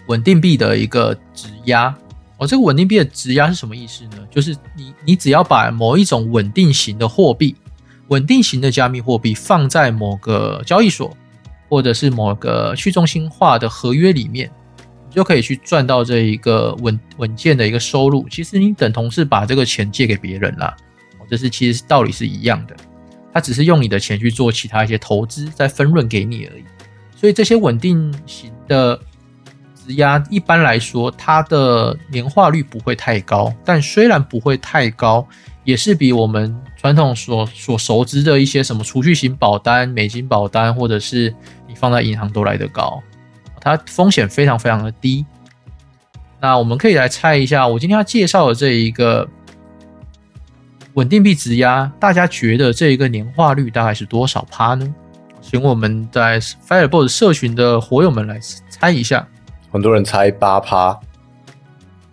[0.08, 1.96] 稳定币的一个质押。
[2.36, 4.18] 哦，这个稳定币的质押是什么意思呢？
[4.30, 7.56] 就是你你只要把某一种稳定型的货币、
[8.10, 11.16] 稳定型的加密货币放在某个交易所，
[11.70, 14.50] 或者是某个去中心化的合约里面。
[15.08, 18.28] 你就可以去赚到这一个稳稳健的一个收入。
[18.30, 20.76] 其实你等同是把这个钱借给别人啦，
[21.28, 22.76] 这是其实道理是一样的。
[23.34, 26.64] 他只是用你的钱去做其他一些投资，再分润给你而已。
[27.16, 28.96] 所以这些稳定型的
[29.76, 33.52] 质押，一般来说它的年化率不会太高。
[33.66, 35.28] 但虽然不会太高，
[35.64, 41.34] 也是比我们传统所所熟知的一些什么储蓄型保单、美金保单，或者是
[41.80, 43.02] 放在银行都来得高。
[43.62, 45.26] 它风险非常非常的低，
[46.40, 49.28] 那我们可以来猜一下，我今天要介绍的这一个
[50.94, 54.96] 稳定币质押，大家觉得这一个年化率大概是多少趴呢？
[55.42, 58.40] 请我们在 Fireball 社群的伙友们来
[58.70, 59.28] 猜一下。
[59.72, 60.98] 很多人猜八趴，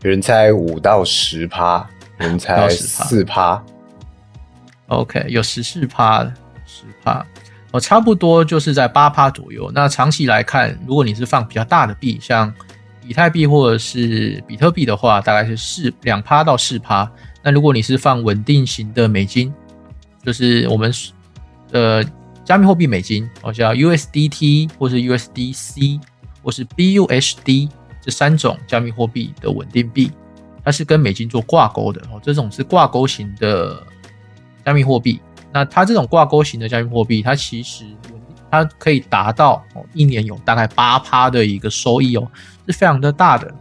[0.02, 3.62] 有人猜五到十趴，有人猜四趴。
[4.88, 6.24] OK，有十四趴，
[6.64, 7.24] 十趴。
[7.72, 9.70] 哦差不多就是在八趴左右。
[9.74, 12.52] 那长期来看，如果你是放比较大的币，像
[13.06, 17.10] 以太币或者是比特币的话，大概是四两趴到四趴。
[17.42, 19.52] 那如果你是放稳定型的美金，
[20.24, 20.92] 就是我们
[21.72, 22.02] 呃
[22.44, 26.00] 加密货币美金，哦像 USDT 或是 USDC
[26.42, 27.68] 或是 BUSD
[28.00, 30.10] 这三种加密货币的稳定币，
[30.64, 32.20] 它是跟美金做挂钩的哦。
[32.22, 33.82] 这种是挂钩型的
[34.64, 35.20] 加密货币。
[35.52, 37.84] 那它这种挂钩型的加密货币，它其实
[38.50, 42.26] 它可以达到一年有大概八趴的一个收益哦，
[42.66, 43.52] 是非常的大的。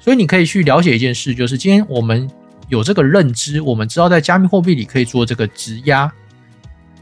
[0.00, 2.30] 所以你可以去了解一件事，就是今天我们
[2.68, 6.10] 有这个认知，我们知道在加密货币里可以做这个质押。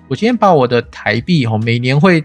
[0.08, 2.24] 我今天把我的台币哦，每年会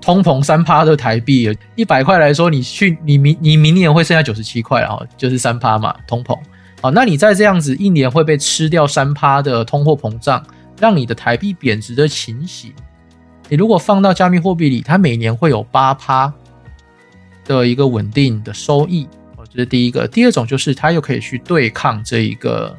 [0.00, 6.36] 通膨三趴的台币，一百块来说，你去你明你明年会剩下九十七块，然后就是三趴嘛，通膨。
[6.80, 10.44] 好，那你在这样子一年会被吃掉三趴的通货膨胀。
[10.82, 12.72] 让你的台币贬值的情形，
[13.48, 16.34] 你如果放到加密货币里，它每年会有八趴
[17.44, 19.06] 的一个稳定的收益，
[19.48, 20.08] 这是第一个。
[20.08, 22.76] 第二种就是它又可以去对抗这一个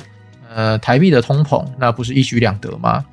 [0.54, 3.06] 呃台币的通膨，那不是一举两得吗？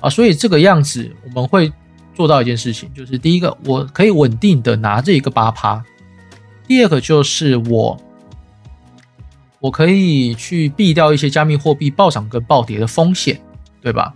[0.00, 1.70] 啊，所以这个样子我们会
[2.14, 5.84] 做到一件事情，就是第一个我可以稳定的拿这一个八趴，
[6.66, 8.00] 第二个就是我。
[9.60, 13.38] 我可以去避掉一些加密货币暴涨跟暴跌的风险。
[13.80, 14.12] 对吧？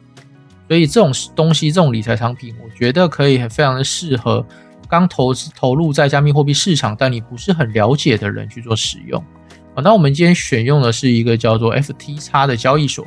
[0.68, 4.46] 所以这种东西，这种理财产品，我觉得可以非常的适合
[4.88, 9.22] 刚投资投入在加密货币市场，但你不是很了解的人去做使用。
[9.74, 13.06] 啊，那我们今天选用的是一个叫做 FTX 的交易所，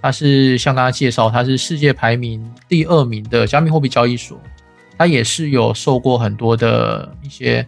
[0.00, 4.40] 它是向大家介绍，它是世界排名第二名的加密货币交易所，
[4.96, 7.66] 它也是有受过很多的一些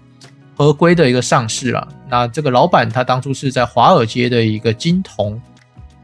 [0.56, 1.86] 合规的一个上市了。
[2.08, 5.40] 那这个老板他当初是在华尔街的一个金童，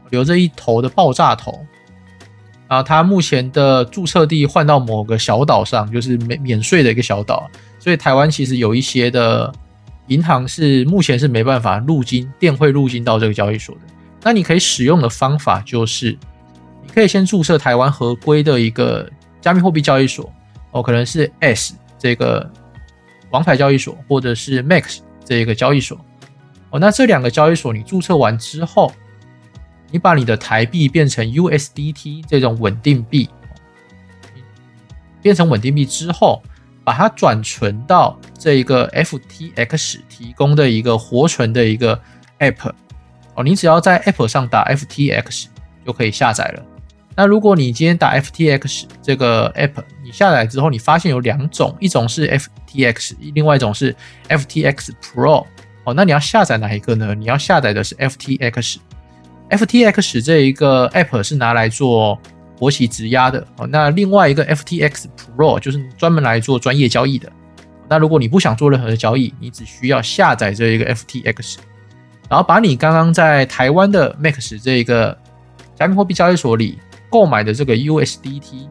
[0.09, 1.65] 留着一头的爆炸头。
[2.71, 9.53] 啊，他目前的注册地换到某个小岛上，就是免免税的一个小岛，所以台湾其实有一些的
[10.07, 13.81] 银行是目前是没办法入金电汇入金到这个交易所的。
[14.23, 16.17] 那你可以使用的方法就是，
[16.81, 19.05] 你可以先注册台湾合规的一个
[19.41, 20.31] 加密货币交易所，
[20.71, 22.49] 哦，可能是 S 这个
[23.31, 25.99] 王牌交易所，或者是 Max 这个交易所。
[26.69, 28.93] 哦，那这两个交易所你注册完之后，
[29.91, 33.29] 你把你的台币变成 USDT 这种稳定币，
[35.21, 36.41] 变成稳定币之后，
[36.83, 41.99] 把它转存到这一个 FTX 提供的一个活存的一个
[42.39, 42.71] App，
[43.35, 45.47] 哦，你只要在 App 上打 FTX
[45.85, 46.63] 就可以下载了。
[47.13, 53.93] 那如果你今天打 FTX 这个 App，你下载之后，你发现有两种，一种是 FTX，另外一种是
[54.29, 55.45] FTX Pro。
[55.83, 57.13] 哦，那你要下载哪一个呢？
[57.13, 58.77] 你要下载的是 FTX。
[59.51, 62.19] FTX 这一个 App 是拿来做
[62.57, 63.45] 活期质押的。
[63.57, 65.05] 哦，那另外一个 FTX
[65.37, 67.31] Pro 就是专门来做专业交易的。
[67.87, 71.57] 那如果你不想做任何的交易，你只需要下载这一个 FTX，
[72.29, 75.15] 然后把你刚刚在台湾的 Max 这一个
[75.75, 76.79] 加密货币交易所里。
[77.11, 78.69] 购买的这个 USDT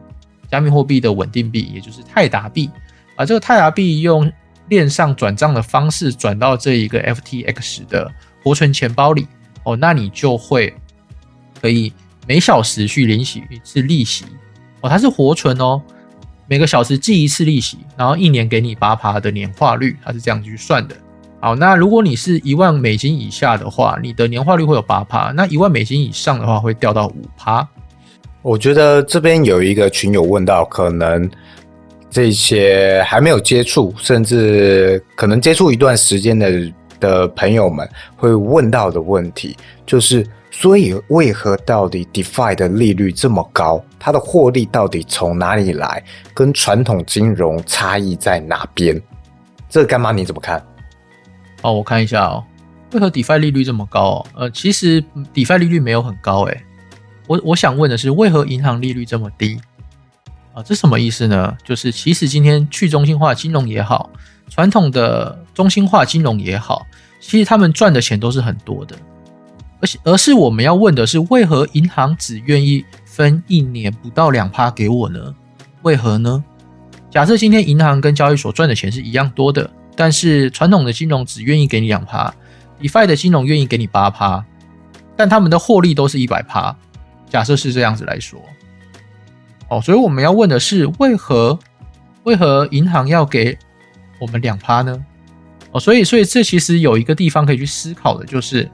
[0.49, 2.71] 加密货币的稳定币，也就是泰达币，
[3.15, 4.33] 把这个泰达币用
[4.67, 8.11] 链上转账的方式转到这一个 FTX 的
[8.43, 9.27] 活存钱包里，
[9.63, 10.73] 哦，那你就会
[11.61, 11.91] 可以
[12.27, 14.25] 每小时去领取一次利息，
[14.81, 15.81] 哦，它是活存哦，
[16.47, 20.95] 每个小时计一次利息，然后一年给你八趴的年化率，它是这样去算的。
[21.39, 27.67] 好，那如果你是一万美金以下的话，你的年化率会有八趴，那一万美金以上的话会掉到五趴。
[28.43, 31.29] 我觉得这边有一个群友问到，可能
[32.09, 36.71] 这些还没有接触，甚至可能接触一段时间的
[37.01, 37.85] 的朋友们
[38.15, 43.83] 会问到的问题，就是所以为何到底 DeFi 的利率这么高？
[43.99, 46.01] 它的获利到底从哪里来？
[46.33, 49.01] 跟传统金融差异在哪边？
[49.69, 50.65] 这干妈你怎么看？
[51.61, 52.43] 哦，我看一下哦，
[52.93, 54.25] 为何 DeFi 利率这么高？
[54.33, 56.63] 呃，其实 DeFi 利率没有很高，诶。
[57.27, 59.59] 我我想问的是，为何银行利率这么低
[60.53, 60.61] 啊？
[60.63, 61.55] 这什么意思呢？
[61.63, 64.09] 就是其实今天去中心化金融也好，
[64.51, 66.85] 传统的中心化金融也好，
[67.21, 68.95] 其实他们赚的钱都是很多的，
[69.79, 75.33] 而且而是我们要问的是，为何银行只愿意分一年不到两趴给我呢？
[75.83, 76.43] 为何呢？
[77.09, 82.33] 假设今天银行跟交易所赚的钱是一样多的，但是传统的金融只愿意给你两趴
[82.81, 84.43] ，DeFi 的金融愿意给你八趴，
[85.15, 86.75] 但他们的获利都是一百趴。
[87.29, 88.37] 假设是这样子来说，
[89.69, 91.57] 哦，所以我们要问的是，为何
[92.23, 93.57] 为何银行要给
[94.21, 95.03] 我们两趴呢？
[95.71, 98.69] 哦，所以所以这其实有一个地方可以去思考的，就是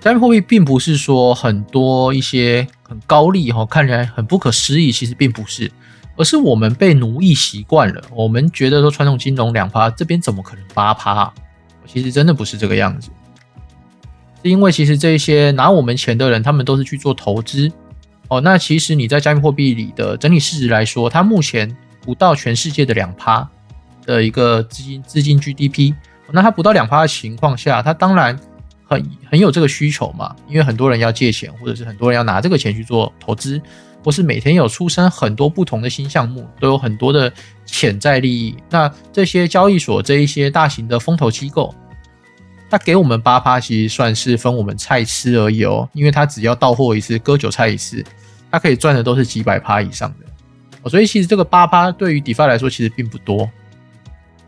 [0.00, 5.70] 加密货币并不是说很多一些很高利哈，看起来很不可思议，其实并不是，
[6.16, 11.32] 而是我们被奴役习惯了，我们觉得说传统金融两趴，这边怎么可能八趴？
[11.86, 13.10] 其实真的不是这个样子。
[14.42, 17.70] 是因为其实这些拿我们钱的人，他们都是去做投资
[18.28, 18.40] 哦。
[18.40, 23.48] 那其实你在加密货币里的整体市值来说，它目前不到全世界的两趴
[24.06, 25.94] 的一个资金资金 GDP。
[26.30, 28.38] 那它不到两趴的情况下，它当然
[28.84, 30.34] 很很有这个需求嘛。
[30.48, 33.60] 因为很多人要借钱，或者是很多人要拿这个钱去做投资，
[34.02, 37.32] 或是每天有出生很多不同的新项目，都有很多的
[37.66, 38.56] 潜在利益。
[38.70, 41.74] 那这些交易所这一些大型的风投机构。
[42.70, 48.02] 他给我们八趴，其实算是分我们菜吃而已哦，因为他只要到货一次，割韭菜一次，
[48.50, 50.24] 他可以赚的都是几百趴以上的
[50.80, 53.46] 哦，所以其实这个八趴对于 DeFi 来说其实并不多。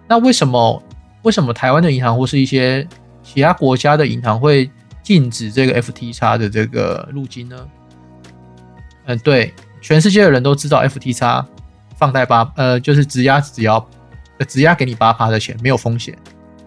[0.08, 0.82] 那为什么
[1.22, 2.86] 为什么台湾的银行或是一些
[3.22, 4.70] 其他国家的银行会
[5.02, 7.68] 禁止这个 FTX 的这个入金呢？
[9.06, 11.44] 嗯，对，全世界的人都知道 FTX
[11.96, 13.86] 放贷八呃就是质押只要
[14.48, 16.16] 质押给你八趴的钱，没有风险。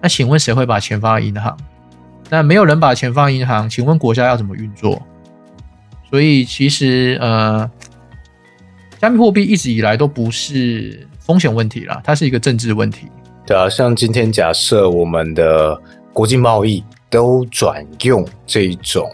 [0.01, 1.57] 那请问谁会把钱放在银行？
[2.29, 5.01] 那没有人把钱放银行，请问国家要怎么运作？
[6.09, 7.69] 所以其实呃，
[8.99, 13.07] 加密货币一直以来都不是风险问题啦，它是一个政治问题。
[13.47, 15.81] 对啊，像今天假设我们的
[16.11, 19.09] 国际贸易都转用这一种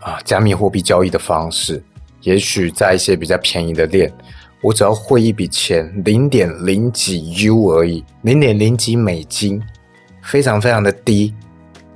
[0.00, 1.80] 啊加密货币交易的方式，
[2.22, 4.12] 也许在一些比较便宜的链，
[4.60, 9.62] 我只要汇一笔钱，零点零几 U 而已，零点零几美金。
[10.24, 11.34] 非常非常的低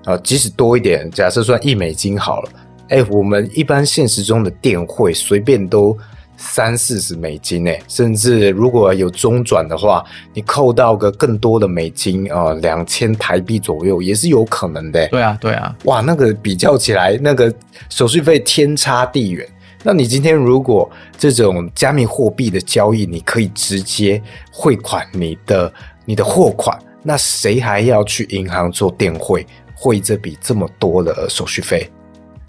[0.05, 2.51] 啊，即使多一点，假设算一美金好了，
[2.89, 5.97] 哎，我们一般现实中的电汇随便都
[6.37, 15.09] 三四十美金呢，甚至如果有中转的话，你扣到个更多的美金啊，两千台币左右也是有可能的。
[15.09, 17.53] 对啊，对啊，哇，那个比较起来，那个
[17.89, 19.49] 手续费天差地远。
[19.83, 24.21] 那你今天如果这种加密货币的交易，你可以直接
[24.51, 25.73] 汇款你的
[26.05, 26.77] 你的货款。
[27.03, 31.89] 那谁还要去银行做电汇汇这笔这么多的手续费，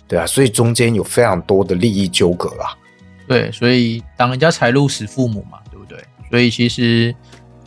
[0.08, 2.74] 对啊，所以中间有非常多的利益纠葛啊。
[3.28, 6.02] 对，所以当人家财路使父母嘛，对不对？
[6.30, 7.14] 所以其实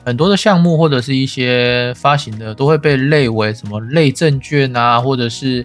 [0.04, 5.64] 很多的项目或者是一些发行的都会被类为什么类证券啊，或者是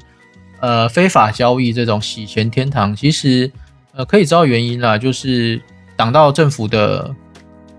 [0.60, 2.94] 呃非法交易这种洗钱天堂。
[2.94, 3.50] 其实
[3.94, 5.62] 呃可以知道原因啦，就是
[5.96, 7.16] 挡到政府的，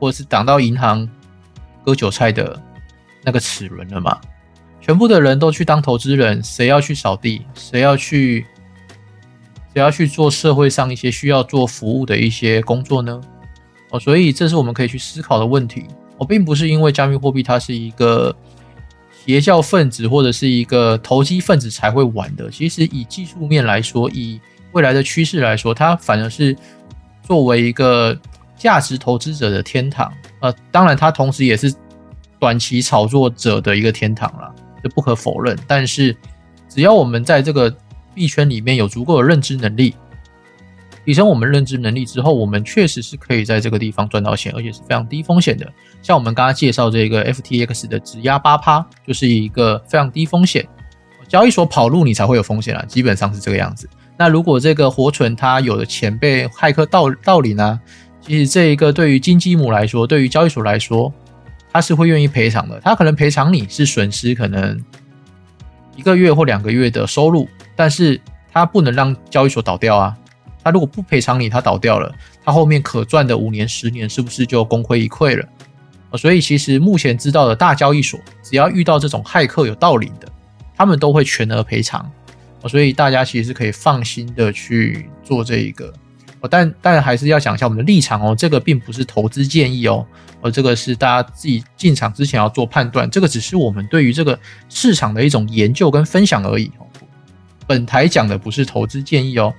[0.01, 1.07] 或者是挡到银行
[1.85, 2.59] 割韭菜的
[3.23, 4.19] 那个齿轮了嘛。
[4.81, 7.43] 全部的人都去当投资人，谁要去扫地？
[7.55, 8.47] 谁要去？
[9.77, 13.21] 谁要去做社会上一些需要做服务的一些工作呢？
[13.91, 15.85] 哦，所以这是我们可以去思考的问题。
[16.17, 18.35] 我并不是因为加密货币它是一个
[19.13, 22.51] 邪教分子或者是一个投机分子才会玩的。
[22.51, 24.41] 其实以技术面来说，以
[24.73, 26.57] 未来的趋势来说，它反而是
[27.23, 28.19] 作为一个
[28.57, 30.11] 价值投资者的天堂。
[30.41, 31.71] 呃，当然它同时也是
[32.41, 35.55] 短期炒作者的一个天堂了，这不可否认。
[35.67, 36.17] 但是
[36.67, 37.71] 只要我们在这个
[38.17, 39.95] 币圈里面有足够的认知能力。
[41.05, 45.73] 提升我们认知能力之后，我们确实是可以在这个地方赚到钱，而且是非常低风险的。
[46.03, 50.67] 像我们刚刚介绍这个 FTX 的质押八趴，就是一个非常低风险。
[51.29, 53.89] 交易所跑路你才会有风险啊，基本上是这个样子。
[54.17, 57.79] 那如果这个活存它有的钱被骇客盗盗领呢？
[58.21, 61.13] 其实这一个对于金鸡母来说，对于交易所来说，
[61.73, 62.81] 他是会愿意赔偿的。
[62.81, 64.83] 他可能赔偿你是损失可能
[65.95, 67.47] 一个月或两个月的收入，
[67.77, 68.21] 但是
[68.53, 70.17] 他不能让交易所倒掉啊。
[70.65, 72.13] 他如果不赔偿你，他倒掉了，
[72.45, 75.47] 他后面可赚的五年、十年是不是就功亏一篑了？
[76.19, 80.27] 所以其实目前知道的大交易所，只要遇到这种骇客有盗领的，
[80.75, 82.11] 他们都会全额赔偿。
[82.69, 85.93] 所以大家其实是可以放心的去做这一个
[86.41, 86.49] 哦。
[86.51, 90.05] 但但还是要讲一下我们的立场哦，这个并不是投资建议哦，
[90.41, 94.37] 哦这个是大家自己进场之前要做判断，这个只是我们对于这个
[94.69, 96.73] 市场的一种研究跟分享而已。
[97.67, 99.53] 本台讲的不是投资建议哦。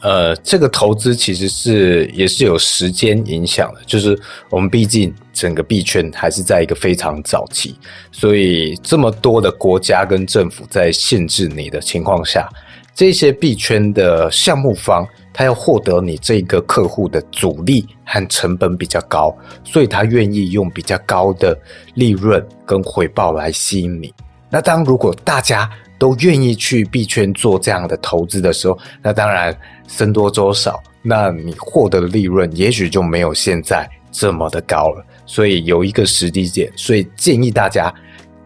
[0.00, 4.18] 呃，这个投资其实是也是有时间影响的，就是
[4.50, 7.74] 我们毕竟整个币圈还是在一个非常早期，
[8.12, 12.46] 所以这么多的国家跟政府在限制你的情况下，
[12.94, 19.34] 这些币圈的项目方他要获得你这个客户的阻力和成本比较高，
[19.64, 21.58] 所以他愿意用比较高的
[21.94, 24.12] 利润跟回报来吸引你。
[24.50, 35.04] 那当如果大家都愿意去币圈做这样的投资的时候，那当然僧多粥少，那你获得的利润也许就没有现在这么的高了。
[35.26, 37.92] 所以有一个时机点，所以建议大家，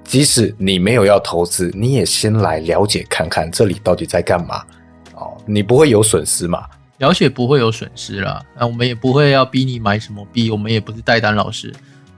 [0.05, 4.63] 即使你没有要投资，你也先来了解看看这里到底在干嘛
[5.15, 6.65] 哦，你不会有损失嘛？
[6.99, 11.73] 了解不会有损失啦，那我们也不会要逼你买什么币，我们也不是代单老师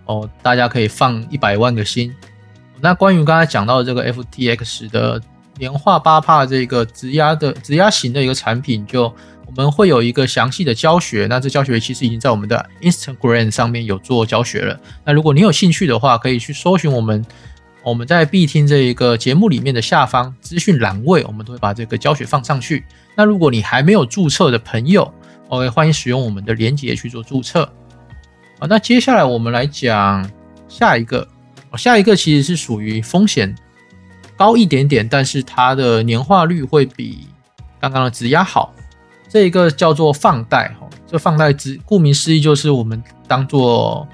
[0.07, 2.15] 哦，大家可以放一百万个心。
[2.81, 5.21] 那关于刚才讲到的这个 FTX 的
[5.59, 9.05] 年化八帕这个质押的质押型的一个产品，就
[9.47, 11.27] 我们会有一个详细的教学。
[11.29, 14.81] 那这教学其实已经在我们的 Instagram 上面有做教学了。
[15.05, 17.23] 那如果你有兴趣的话，可以去搜寻我们
[17.83, 22.85] 我们在必听这一个节目里面的下方资讯栏位，我们都会把这个教学放上去。
[23.15, 25.13] 那如果你还没有注册的朋友
[25.49, 27.71] ，OK，欢迎使用我们的链接去做注册。
[28.59, 30.31] 好，那接下来我们来讲
[30.69, 31.29] 下一个。
[31.77, 33.55] 下一个其实是属于风险
[34.37, 37.29] 高一点点，但是它的年化率会比
[37.81, 38.75] 刚刚的质押好。
[39.29, 44.07] 这一个叫做放贷，哈，这放贷之顾名思义就是我们当做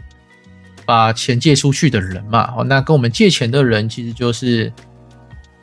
[0.84, 4.70] 把钱借出去的人嘛，哦，那跟我们借钱的人其实就是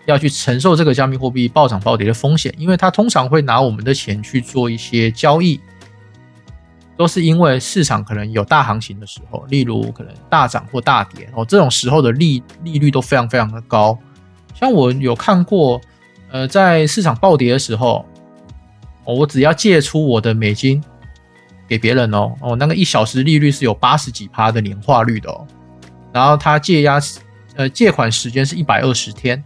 [0.06, 5.60] 要去承受这个加密货币暴涨暴跌的风险，因为他通常会拿我们的钱去做一些交易。
[6.96, 13.98] 都是因为市场可能有大行情的时候，例如可能大涨或大跌哦，这种时候的利利率都非常非常的高。
[14.54, 15.82] 像我有看过，
[16.30, 18.06] 呃，在市场暴跌的时候，
[19.06, 20.84] 我只要借出我的美金
[21.68, 25.48] 给别人哦，哦，那个一小时利率是有八十几趴的年化率的哦，
[26.14, 27.00] 然后他借押
[27.56, 29.44] 呃借款时间是一百二十天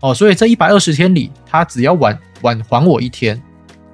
[0.00, 3.42] 哦，所以这一百二十天里，他只要晚晚还我一天，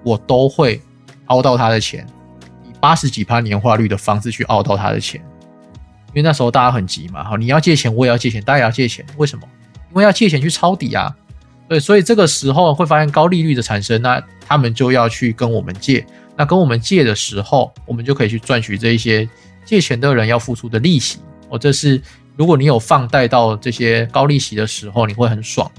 [0.03, 0.81] 我都会
[1.27, 2.07] 凹到他的钱。
[2.85, 5.19] 八十几趴年化率的方式去熬到他的钱，
[6.09, 9.49] 因为那时候大家很急嘛，好，你要借钱，我也要借钱，大家也要借钱，为什么？
[9.89, 11.17] 因为要借钱去抄底啊，
[11.67, 16.05] 对，所以这个时候会发现高利率的产生，那他们就要去跟我们借，
[16.37, 19.27] 那跟我们借的时候，我们就可以去赚取这一些
[19.65, 21.21] 借钱的人要付出的利息。
[21.49, 21.99] 哦，这是
[22.37, 25.73] 如果你有放贷到这些高利息的时候，你会很爽，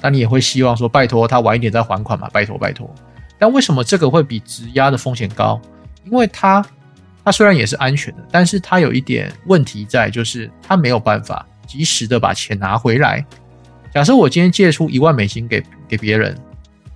[0.00, 2.88] 那你也会希望说，拜托他晚一点再还款嘛，拜托拜托。
[3.40, 5.60] 但为什么这个会比质押的风险高？
[6.10, 6.64] 因为它，
[7.24, 13.24] 它虽然也是安全的，但是它有一点问题在，就是它没有办法及时的把钱拿回来。
[13.92, 16.36] 假设我今天借出一万美金给给别人，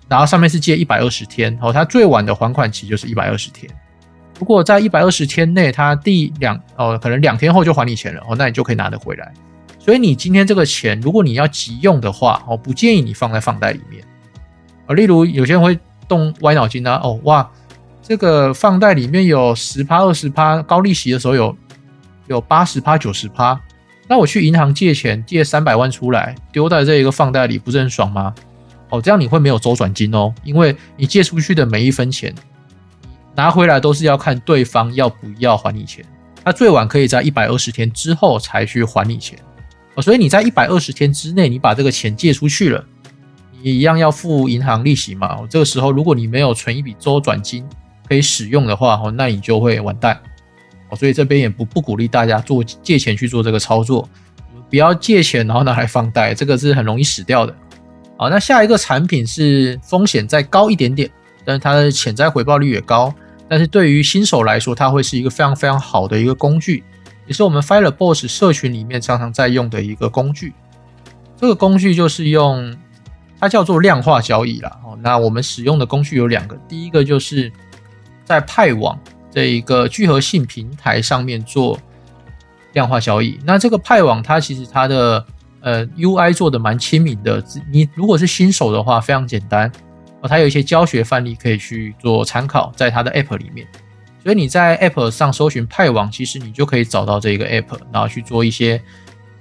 [0.09, 3.71] 然后上面是借一百二十天，哦，它最晚的还款期就是一百二十天。
[4.39, 9.33] 如果在一百二十天内，它第两哦，可能两天后就还你钱了哦，那你就可以拿得回来。
[9.79, 14.05] 所以你今天这个钱，如果你要急用的话，哦，不建议你放在放贷里面。
[14.87, 17.49] 啊，例如有些人会动歪脑筋啊，哦哇，
[18.03, 21.57] 这个放贷里面有十趴、二十趴高利息的时候有
[22.27, 23.59] 有八十趴、九十趴，
[24.09, 28.35] 那我去银行借钱借三百万出来，丢在这一个放贷里，不是很爽吗？
[28.91, 32.35] 哦，这样你会没有周转金哦，因为你借出去的每一分钱，
[33.35, 36.05] 拿回来都是要看对方要不要还你钱，
[36.45, 39.39] 他最晚可以在一百二十天之后才去还你钱。
[39.95, 42.85] 哦，所以你在一百二十天之内，你把这个钱借出去了，
[43.63, 45.39] 你一样要付银行利息嘛。
[45.49, 47.65] 这个时候，如果你没有存一笔周转金
[48.09, 50.21] 可以使用的话，哦，那你就会完蛋。
[50.89, 54.09] 哦，所以这边也不不鼓励大家做借钱去做这个操作，
[54.69, 57.55] 不要借钱然后拿来放贷，这个是很容易死掉的。
[58.17, 61.11] 好，那下一个产品是风险再高一点点，
[61.45, 63.13] 但是它的潜在回报率也高，
[63.49, 66.85] 但是对于新手来说，它会是一个非常非常好的一个工具。
[67.27, 70.53] 也是我们 Fire Boss 社群里面常常在用的一个工具。
[71.37, 72.77] 这个工具就是用
[73.41, 74.81] 它叫做量化交易啦。
[74.85, 77.51] 哦，那我们使用的工具有两个，第一个就是
[78.33, 78.99] 在派网
[79.31, 81.79] 这一个聚合性平台上面做
[82.73, 83.39] 量化交易。
[83.45, 85.25] 那这个派网它其实它的
[85.61, 89.71] 呃 UI 做的蛮亲民的，你如果是新手的话非常简单
[90.21, 93.67] 哦，它有一些教学范例可以去做参考，在它的 App 里面。
[94.23, 98.81] 所以你在 App 上搜寻派网，其实你就可以找到这个 App，然后去做一些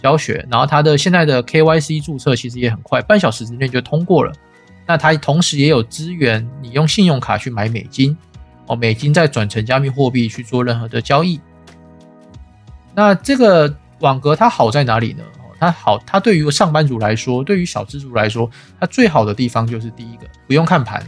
[0.02, 0.46] 教学。
[0.50, 4.34] 然后它的现在的 KYC 注册其实也很快，半小时之内就通过了。
[4.88, 8.18] 那它同时也有资源，你用信用卡去买美金，
[8.68, 11.40] 哦，美金再转成加密货币去做任何的交易。
[12.94, 15.24] 那这个网格它好在哪里呢？
[15.60, 18.50] 它好，它对于上班族来说，对于小资族来说，
[18.80, 21.04] 它最好的地方就是第一个，不用看盘。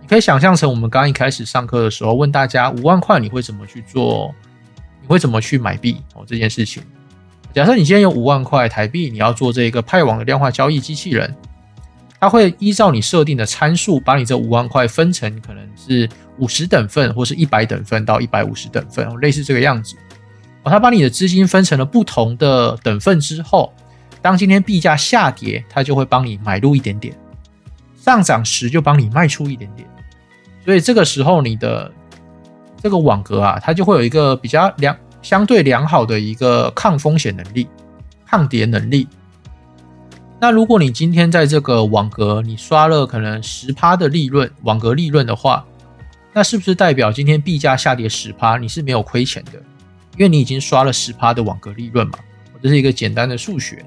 [0.00, 4.34] 你可以想象成我们刚刚一开始上课的时候问大家五万块你会怎么去做？
[5.02, 6.24] 你会怎么去买币哦？
[6.26, 6.82] 这件事情，
[7.52, 11.36] 假设你今天有五万块台币，你要做这个派网的量化交易机器人，
[12.18, 16.08] 它会依照你设定的参数，把你这五万块分成可能是
[16.38, 19.96] 五十等份，或是一百等份到一百五十等份，类似这个样子。
[20.62, 23.72] 哦，他把你的资金分成了不同的等份之后，
[24.20, 27.14] 当今天币价下跌，他就会帮你买入一点点；
[27.96, 29.88] 上涨时就帮你卖出一点点。
[30.64, 31.92] 所以这个时候，你的
[32.82, 37.68] 这个网格啊，它就会有一个比较良、相对良好的一个抗风险能力、
[38.26, 39.06] 抗跌能力。
[40.40, 45.64] 那如果你今天在这个网格你刷了可能十趴的利润，网格利润的话，
[46.36, 49.52] 那是不是代表今天币价下跌十趴，你是没有亏钱的？
[50.18, 52.18] 因为你已经刷了十趴的网格利润嘛，
[52.62, 53.82] 这是一个简单的数学。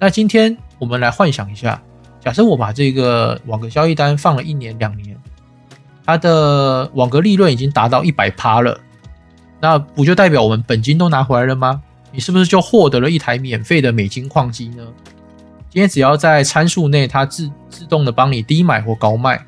[0.00, 1.80] 那今天我们来幻想一下，
[2.18, 5.16] 假设我把这个网格交易单放了一年、两年。
[6.04, 8.80] 它的网格利润已经达到一百趴了，
[9.60, 11.80] 那不就代表我们本金都拿回来了吗？
[12.10, 14.84] 你是不是就获得了一台免费的美金矿机呢？
[15.70, 19.40] 今天只要在参数内，它自自动的帮你低买或高卖，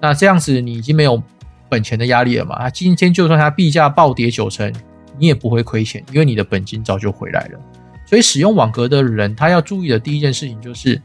[0.00, 1.22] 那这样子你已经没有
[1.68, 2.58] 本钱的压力了嘛？
[2.58, 4.72] 它今天就算它币价暴跌九成，
[5.18, 7.60] 你也不会亏钱，因为你的本金早就回来了。
[8.04, 11.00] 所以使用网格的人，他要注意的第一件事情就是。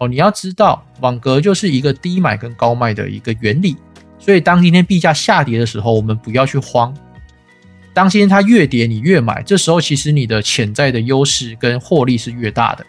[0.00, 3.76] 哦，你要知道，网格就是一个低买跟高卖的一个原理，
[4.16, 6.96] 所以当今天币价下跌的时候，我们不要去慌。
[7.92, 12.86] 当今天它越跌，你越买，这时候其实你的潜在的优势跟获利是越大的。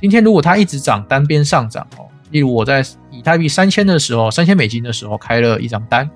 [0.00, 2.84] 今天如果它一直涨，单边上涨哦，例如我在
[3.18, 6.08] 以太币三千的时候，三千美金的时候开了一张单，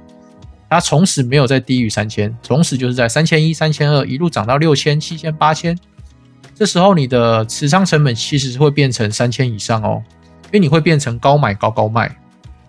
[0.68, 5.78] 它从此没有再低于三千，从此就是在三千一、三千二一路涨到六千、七千、八千。
[6.54, 10.02] 这时候你的持仓成本其实是会变成三千以上哦，
[10.46, 12.10] 因为你会变成高买高高卖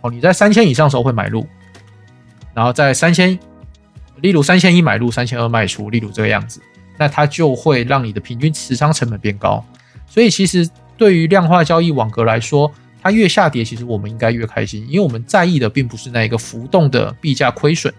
[0.01, 0.11] 哦。
[0.11, 1.47] 你在三千以上的时候会买入，
[2.53, 3.38] 然后在三千，
[4.17, 6.61] 例如三千一买入，三千二卖出，例如这个样子，
[6.99, 9.65] 那它就会让你的平均持仓成本变高。
[10.05, 12.71] 所以其实对于量化交易网格来说，
[13.01, 17.93] 它越下跌，其实我们应该越开心，因为我们在意的并不是那一个浮动的币价亏损，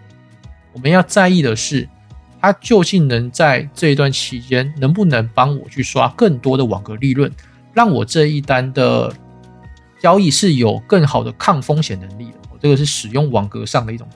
[0.73, 1.89] 我们要在意的是。
[2.43, 7.31] 它究竟能在这一段期间，能不能帮我去刷更多的网格利润，
[7.75, 9.13] 让我这一单的
[10.01, 12.39] 交易是有更好的抗风险能力的？
[12.59, 14.09] 这个是使用网格上的一种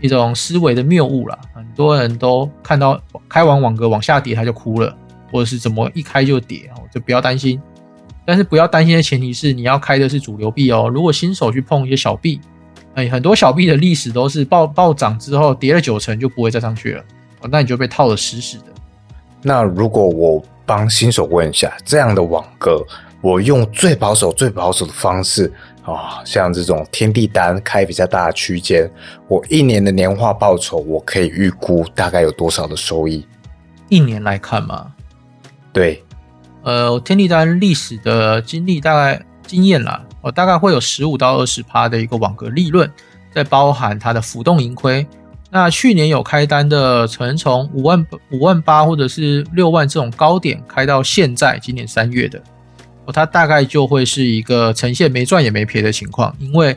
[0.00, 1.38] 一种思维的谬误了。
[1.54, 4.92] 很多人都看到开完网格往下跌，他就哭了，
[5.30, 7.62] 或者是怎么一开就跌哦，就不要担心。
[8.28, 10.86] 但是不要担心的前提是你要开的是主流币哦。
[10.86, 12.38] 如果新手去碰一些小币，
[12.92, 17.02] 哎，很多小币的历史都是暴暴涨之后跌了九成就不会再上去了。
[17.40, 18.64] 哦，那你就被套的死死的。
[19.40, 22.84] 那如果我帮新手问一下，这样的网格，
[23.22, 25.50] 我用最保守、最保守的方式，
[25.82, 28.90] 啊，像这种天地单开比较大的区间，
[29.26, 33.26] 我一年的年化报酬，我可以预估大概有多少的收益？
[33.88, 34.92] 一年来看嘛，
[35.72, 36.04] 对，
[36.68, 42.86] 呃，天地单历史的经历大概经验啦，我大概会有十五到二十趴的一个网格利润，
[43.32, 45.06] 再包含它的浮动盈亏。
[45.48, 52.38] 那去年有开单的，可能从五万五万八或者是六万这种高点开到现在今年三月的，
[53.06, 56.76] 哦，它大概就会是一个呈现没赚也没赔的情况，因为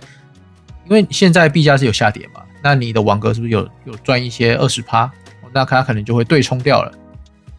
[0.85, 5.11] 因为现在币价是有下跌嘛，那你的网格是不是有有赚一些二十趴？
[5.51, 6.93] 那它可能就会对冲掉了。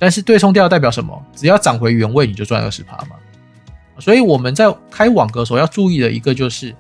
[0.03, 1.17] 但是对冲掉代表什么？
[1.33, 3.11] 只要涨回原位，你就赚二十趴嘛。
[4.01, 6.75] 所以我们在开网格时候要注意的一个就是，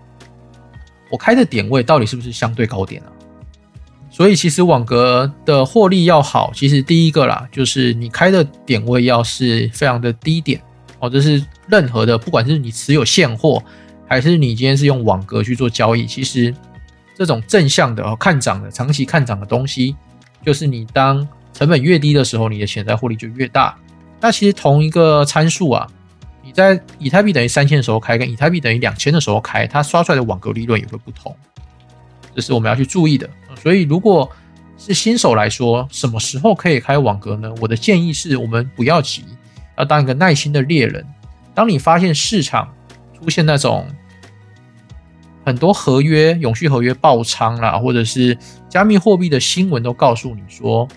[1.08, 3.06] 我开的点位到底是不是相对高点啊？
[4.10, 10.60] 所以其实网格的获利要好，其实第一个啦，就是你开的点位要是非常的低点
[10.98, 13.62] 哦，这是任何的，不管是你持有现货，
[14.08, 16.52] 还是你今天是用网格去做交易，其实
[17.16, 19.94] 这种正向的、看涨的、长期看涨的东西，
[20.44, 21.24] 就是你当。
[21.52, 23.76] 成本越低的时候，你的潜在获利就越大。
[24.20, 25.86] 那其实同一个参数啊，
[26.42, 31.34] 你在以太币等于三千的时候开，跟以太币等于两千的时候开，它刷出来的网格利润也会不同，
[32.34, 33.28] 这是我们要去注意的。
[33.60, 34.30] 所以，如果
[34.78, 37.52] 是新手来说，什么时候可以开网格呢？
[37.60, 39.24] 我的建议是我们不要急，
[39.76, 41.04] 要当一个耐心的猎人。
[41.52, 42.72] 当你发现市场
[43.12, 43.86] 出现那种
[45.44, 48.38] 很多合约、永续合约爆仓啦，或者是
[48.68, 50.88] 加密货币的新闻都告诉你说。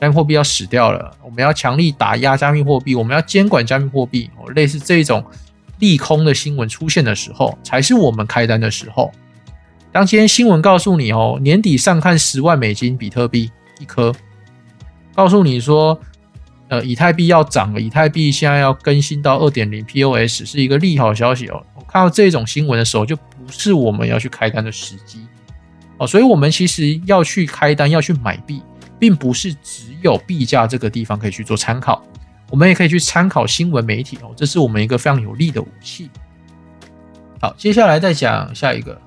[0.00, 4.30] 加密货币要死掉了，我们要强力打压加密货币，我们要监管加密货币。
[4.36, 5.24] 哦，类似这种
[5.80, 9.10] 利空的新闻出现的时候，才是我们开单的时候。
[9.90, 14.14] 当今天新闻告诉你哦，年底上看十万美金比特币一颗，
[15.14, 15.98] 告诉你说，
[16.68, 21.60] 呃，以太币要涨了，以太币现在要更新到二点零 POS，是一个利好消息哦。
[21.74, 25.26] 我看到这种新闻的时候，就不是我们要去开单的时机
[25.96, 28.62] 哦，所以我们其实要去开单，要去买币。
[28.98, 32.02] 并不是只有币价这个地方可以去做参考，
[32.50, 36.10] 我们也可以去参考新闻媒体哦，这是我们一个非常有力的武器。
[37.40, 39.00] 好，接下来再讲下一个，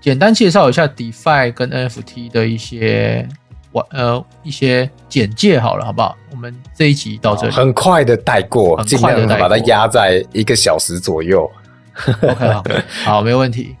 [0.00, 3.28] 简单介绍一下 DeFi 跟 NFT 的一些
[3.72, 6.16] 完呃一些简介好了，好不好？
[6.30, 11.50] 我们这一集到这里，很快的带过，尽量把它压在一个小时左右。
[12.22, 12.64] OK，好，
[13.04, 13.76] 好，没有问题。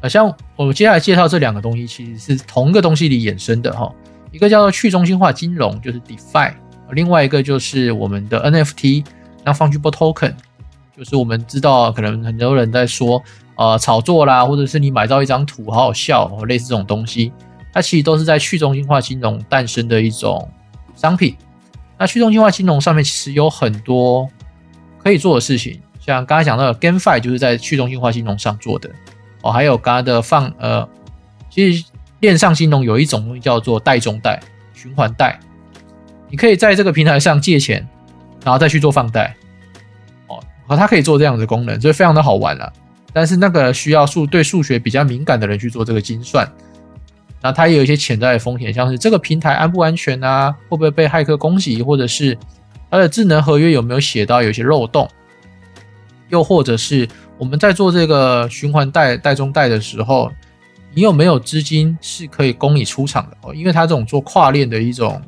[0.00, 3.92] 呃，像我们接下来介绍这两个东西，其实是同一个东西里衍生的哈。
[4.34, 6.52] 一个叫做去中心化金融，就是 DeFi；
[6.90, 9.06] 另外一个就是我们的 NFT，
[9.44, 10.34] 那 Fungible Token，
[10.96, 13.22] 就是我们知道可能很多人在说，
[13.54, 17.32] 呃，炒作啦，或者是你买到一张图好好笑，类似这种东西，
[17.72, 20.50] 它其实都是在去中心化金融诞生的一种
[20.96, 21.36] 商品。
[21.96, 24.28] 那去中心化金融上面其实有很多
[24.98, 28.90] 可以做的事情，像刚才讲到的 GameFi 就是在去中心化金融上做的
[29.42, 30.88] 哦，还有刚刚的放呃，
[31.48, 31.84] 其实。
[32.24, 34.40] 链上金融有一种东西叫做贷中贷、
[34.72, 35.38] 循环贷，
[36.30, 37.86] 你可以在这个平台上借钱，
[38.42, 39.36] 然后再去做放贷，
[40.26, 42.72] 哦，和它可以做这样的功能，所以非常的好玩了。
[43.12, 46.50] 但是那个需要数对数学比较敏感的人去做这个精算，
[47.40, 52.36] 那它也有一些潜在的风险，像是这个平台安不安全啊，会不会被骇客攻击，或者是
[52.90, 55.08] 它的智能合约有没有写到有些漏洞，
[56.28, 57.08] 又或者是
[57.38, 60.32] 我们在做这个循环贷、贷中贷的时候。
[60.94, 63.52] 你有没有资金是可以供你出场的哦？
[63.52, 65.20] 因为它这种做跨链的一种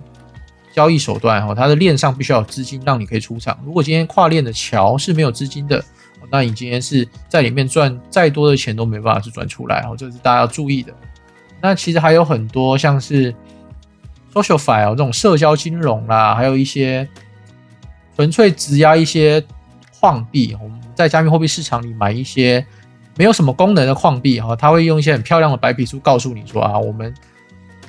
[0.72, 3.58] 交易手段哦，它的链上必须要有资金让你可以出场。
[3.64, 5.84] 如果今天跨链的桥是没有资金的，
[6.30, 10.94] 那你今天是在里面赚再多的钱都没办法去赚出来哦，这是大家要注意的。
[11.60, 13.34] 那其实还有很多像是
[14.32, 17.08] social file 这种社交金融啦，还有一些
[18.14, 19.44] 纯粹质押一些
[19.98, 22.64] 矿币，我们在加密货币市场里买一些。
[23.16, 27.12] 没有什么功能的矿币哈，他会用一些很漂亮的白皮书告诉你说啊，我们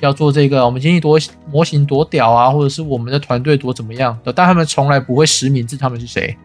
[0.00, 1.18] 要做这个，我们今天多
[1.50, 6.36] 模型多屌啊，或者是我们的团队多怎么样的，但他们从来不会实名制他们是谁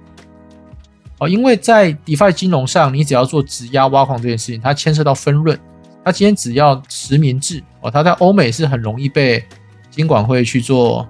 [1.20, 5.58] 哦，因为在 DeFi 金融上，你只要做质押挖矿这件事情，它牵涉到分润，
[6.04, 9.42] 它今天只要实名制哦，它在欧美是很容易被
[9.90, 11.08] 监管会去做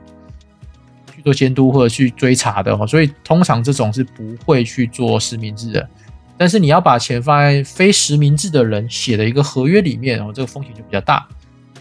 [1.16, 5.90] 去做监督或者去追查的哈，所以通常这种是不会去做实名制的。
[6.44, 11.26] 但是你要把钱放在非实名制的人写的一个合约里面，然后这个风险就比较大。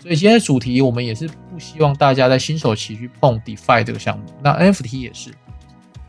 [0.00, 4.24] 所以今天的主题我们也是不希望大家在新手期去碰 DeFi 这个项目。
[4.40, 5.32] 那 NFT 也是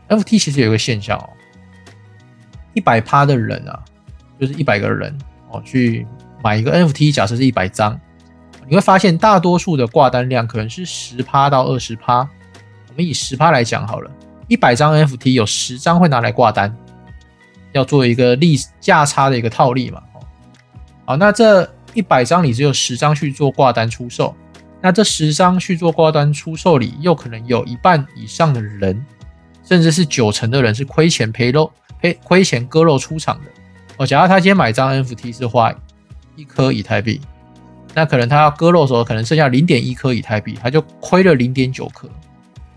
[0.08, 1.28] ，NFT 其实有一个现象哦，
[2.74, 3.82] 一百趴的人啊，
[4.38, 5.12] 就是一百个人
[5.50, 6.06] 哦去
[6.40, 8.00] 买一个 NFT，假设是一百张，
[8.68, 12.18] 你会发现大多数的挂单量可能是十趴到二十趴。
[12.18, 14.08] 我们以十趴来讲好了，
[14.46, 16.72] 一百张 NFT 有十张会拿来挂单。
[17.74, 20.20] 要做一个利价差的一个套利嘛，哦，
[21.04, 24.34] 好，那这一百张里只有十张去做挂单出售，
[24.80, 29.04] 那这十张去做挂单出售里，又可能有一半以上的人，
[29.64, 31.70] 甚至是九成的人是亏钱赔肉
[32.00, 33.50] 赔亏钱割肉出场的。
[33.96, 35.74] 哦，假如他今天买张 NFT 是花
[36.36, 37.20] 一颗以太币，
[37.92, 42.08] 那可能他要割肉的时候，可能剩下零点一颗以太币，他就亏了零点九颗。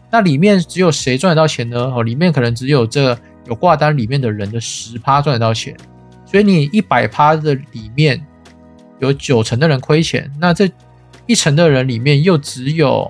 [0.10, 1.92] 那里面只有谁赚得到钱呢？
[1.96, 3.18] 哦，里面可能只有这
[3.48, 5.76] 有挂单里面的人的十趴赚得到钱。
[6.26, 8.22] 所以你一百趴的里面
[9.00, 10.70] 有九成的人亏钱，那这
[11.26, 13.10] 一成的人里面又只有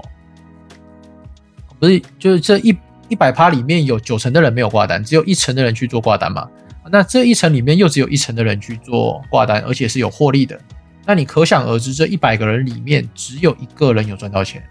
[1.79, 2.77] 不是就是这一
[3.09, 6.47] 一百趴里面有九成的人没有挂单，只有一成的人去做挂单嘛？
[6.89, 10.59] 那这一层里面又只有一成的人去做挂单，而且是有获利的。
[11.05, 14.63] 那你可想而知，这一百个人里面只有一个人有赚到钱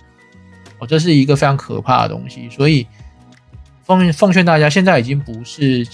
[0.79, 2.49] 哦，这是一个非常可怕的东西。
[2.51, 2.87] 所以
[3.87, 5.87] 奉奉劝大家，现在已经不是。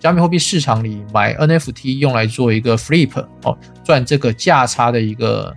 [0.00, 5.52] 加密货币市场里买 NFT 用来做一个 flip 哦，赚这个价差的一个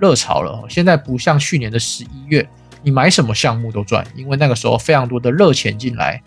[0.00, 0.64] 热潮了。
[0.68, 2.44] 现在不像去年的十一月，
[2.82, 6.20] 你买什么项目都赚，因为那个时候非常多的热钱进来。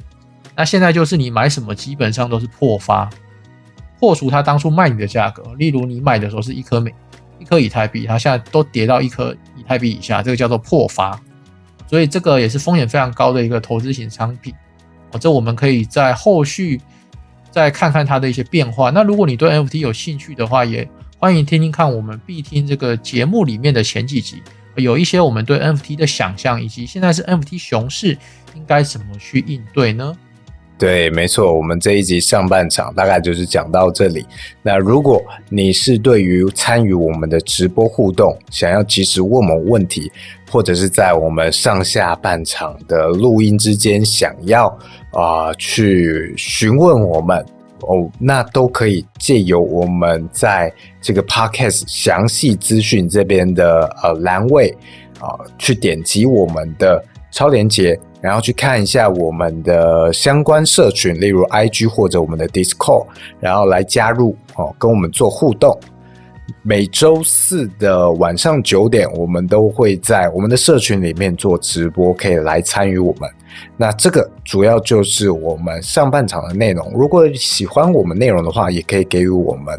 [0.56, 3.10] 那现在就是你买什么基本上都是破发，
[4.00, 5.43] 破除它当初卖你的价格。
[5.56, 6.95] 例如你买的时候是一颗美
[7.38, 11.20] 一颗以太币，它现在都跌到一颗以太币以下，这个叫做破发。
[11.86, 14.56] 所以这个也是风险非常高的一个投资型商品。
[15.18, 16.80] 这我们可以在后续。
[17.49, 18.91] 再看看它的一些变化。
[18.91, 20.88] 那如果你对 NFT 有兴趣的话，也
[21.18, 24.43] 欢迎听听看我们必听这个节目里面的前几集，
[24.76, 28.15] 有一些我们对 NFT 的想象，以及现在是 NFT 熊市，
[28.53, 30.15] 应该怎么去应对呢？
[30.78, 34.24] 对，没错，我们这一集上半场大概就是讲到这里。
[34.61, 40.11] 那如果你是对于参与我们的直播互动，想要及时问我们问题，
[40.51, 44.78] 或者是在我们上下半场的录音之间想要
[45.12, 47.45] 啊去询问我们
[47.82, 54.76] 哦，那都可以借由我们在这个 podcast 详细资讯这边的呃栏位
[55.20, 57.99] 啊，去点击我们的超连接。
[58.20, 63.05] 然后去看一下我们的相关社群，例如 IG 或者我们的 Discord，
[63.39, 65.80] 然后来加入哦，跟我们做互动。
[66.64, 73.30] 每周四的晚上九点，我们都会在我们的社群里面做直播，可以来参与我们。
[73.76, 76.91] 那这个主要就是我们上半场的内容。
[76.93, 79.74] 如果喜欢我们内容的话，也可以给予我们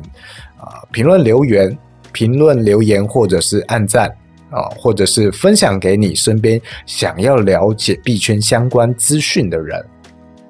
[0.57, 1.77] 啊评论留言、
[2.13, 4.15] 评论留言或者是按赞。
[4.51, 9.85] 啊，或者是分享给你身边想要了解币圈相关资讯的人，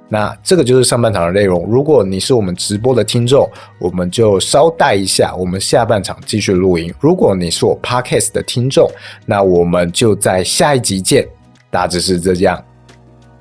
[0.09, 1.67] 那这个就是上半场的内容。
[1.69, 3.51] 如果你是我们直播的听众，
[3.81, 6.95] 我们就稍待一下，我们下半场继续录音。
[7.01, 8.89] 如果你是我 Podcast 的听众，
[9.27, 11.27] 那我们就在下一集见。
[11.69, 12.65] 大致是这样，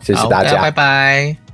[0.07, 1.46] 谢谢大家，拜拜。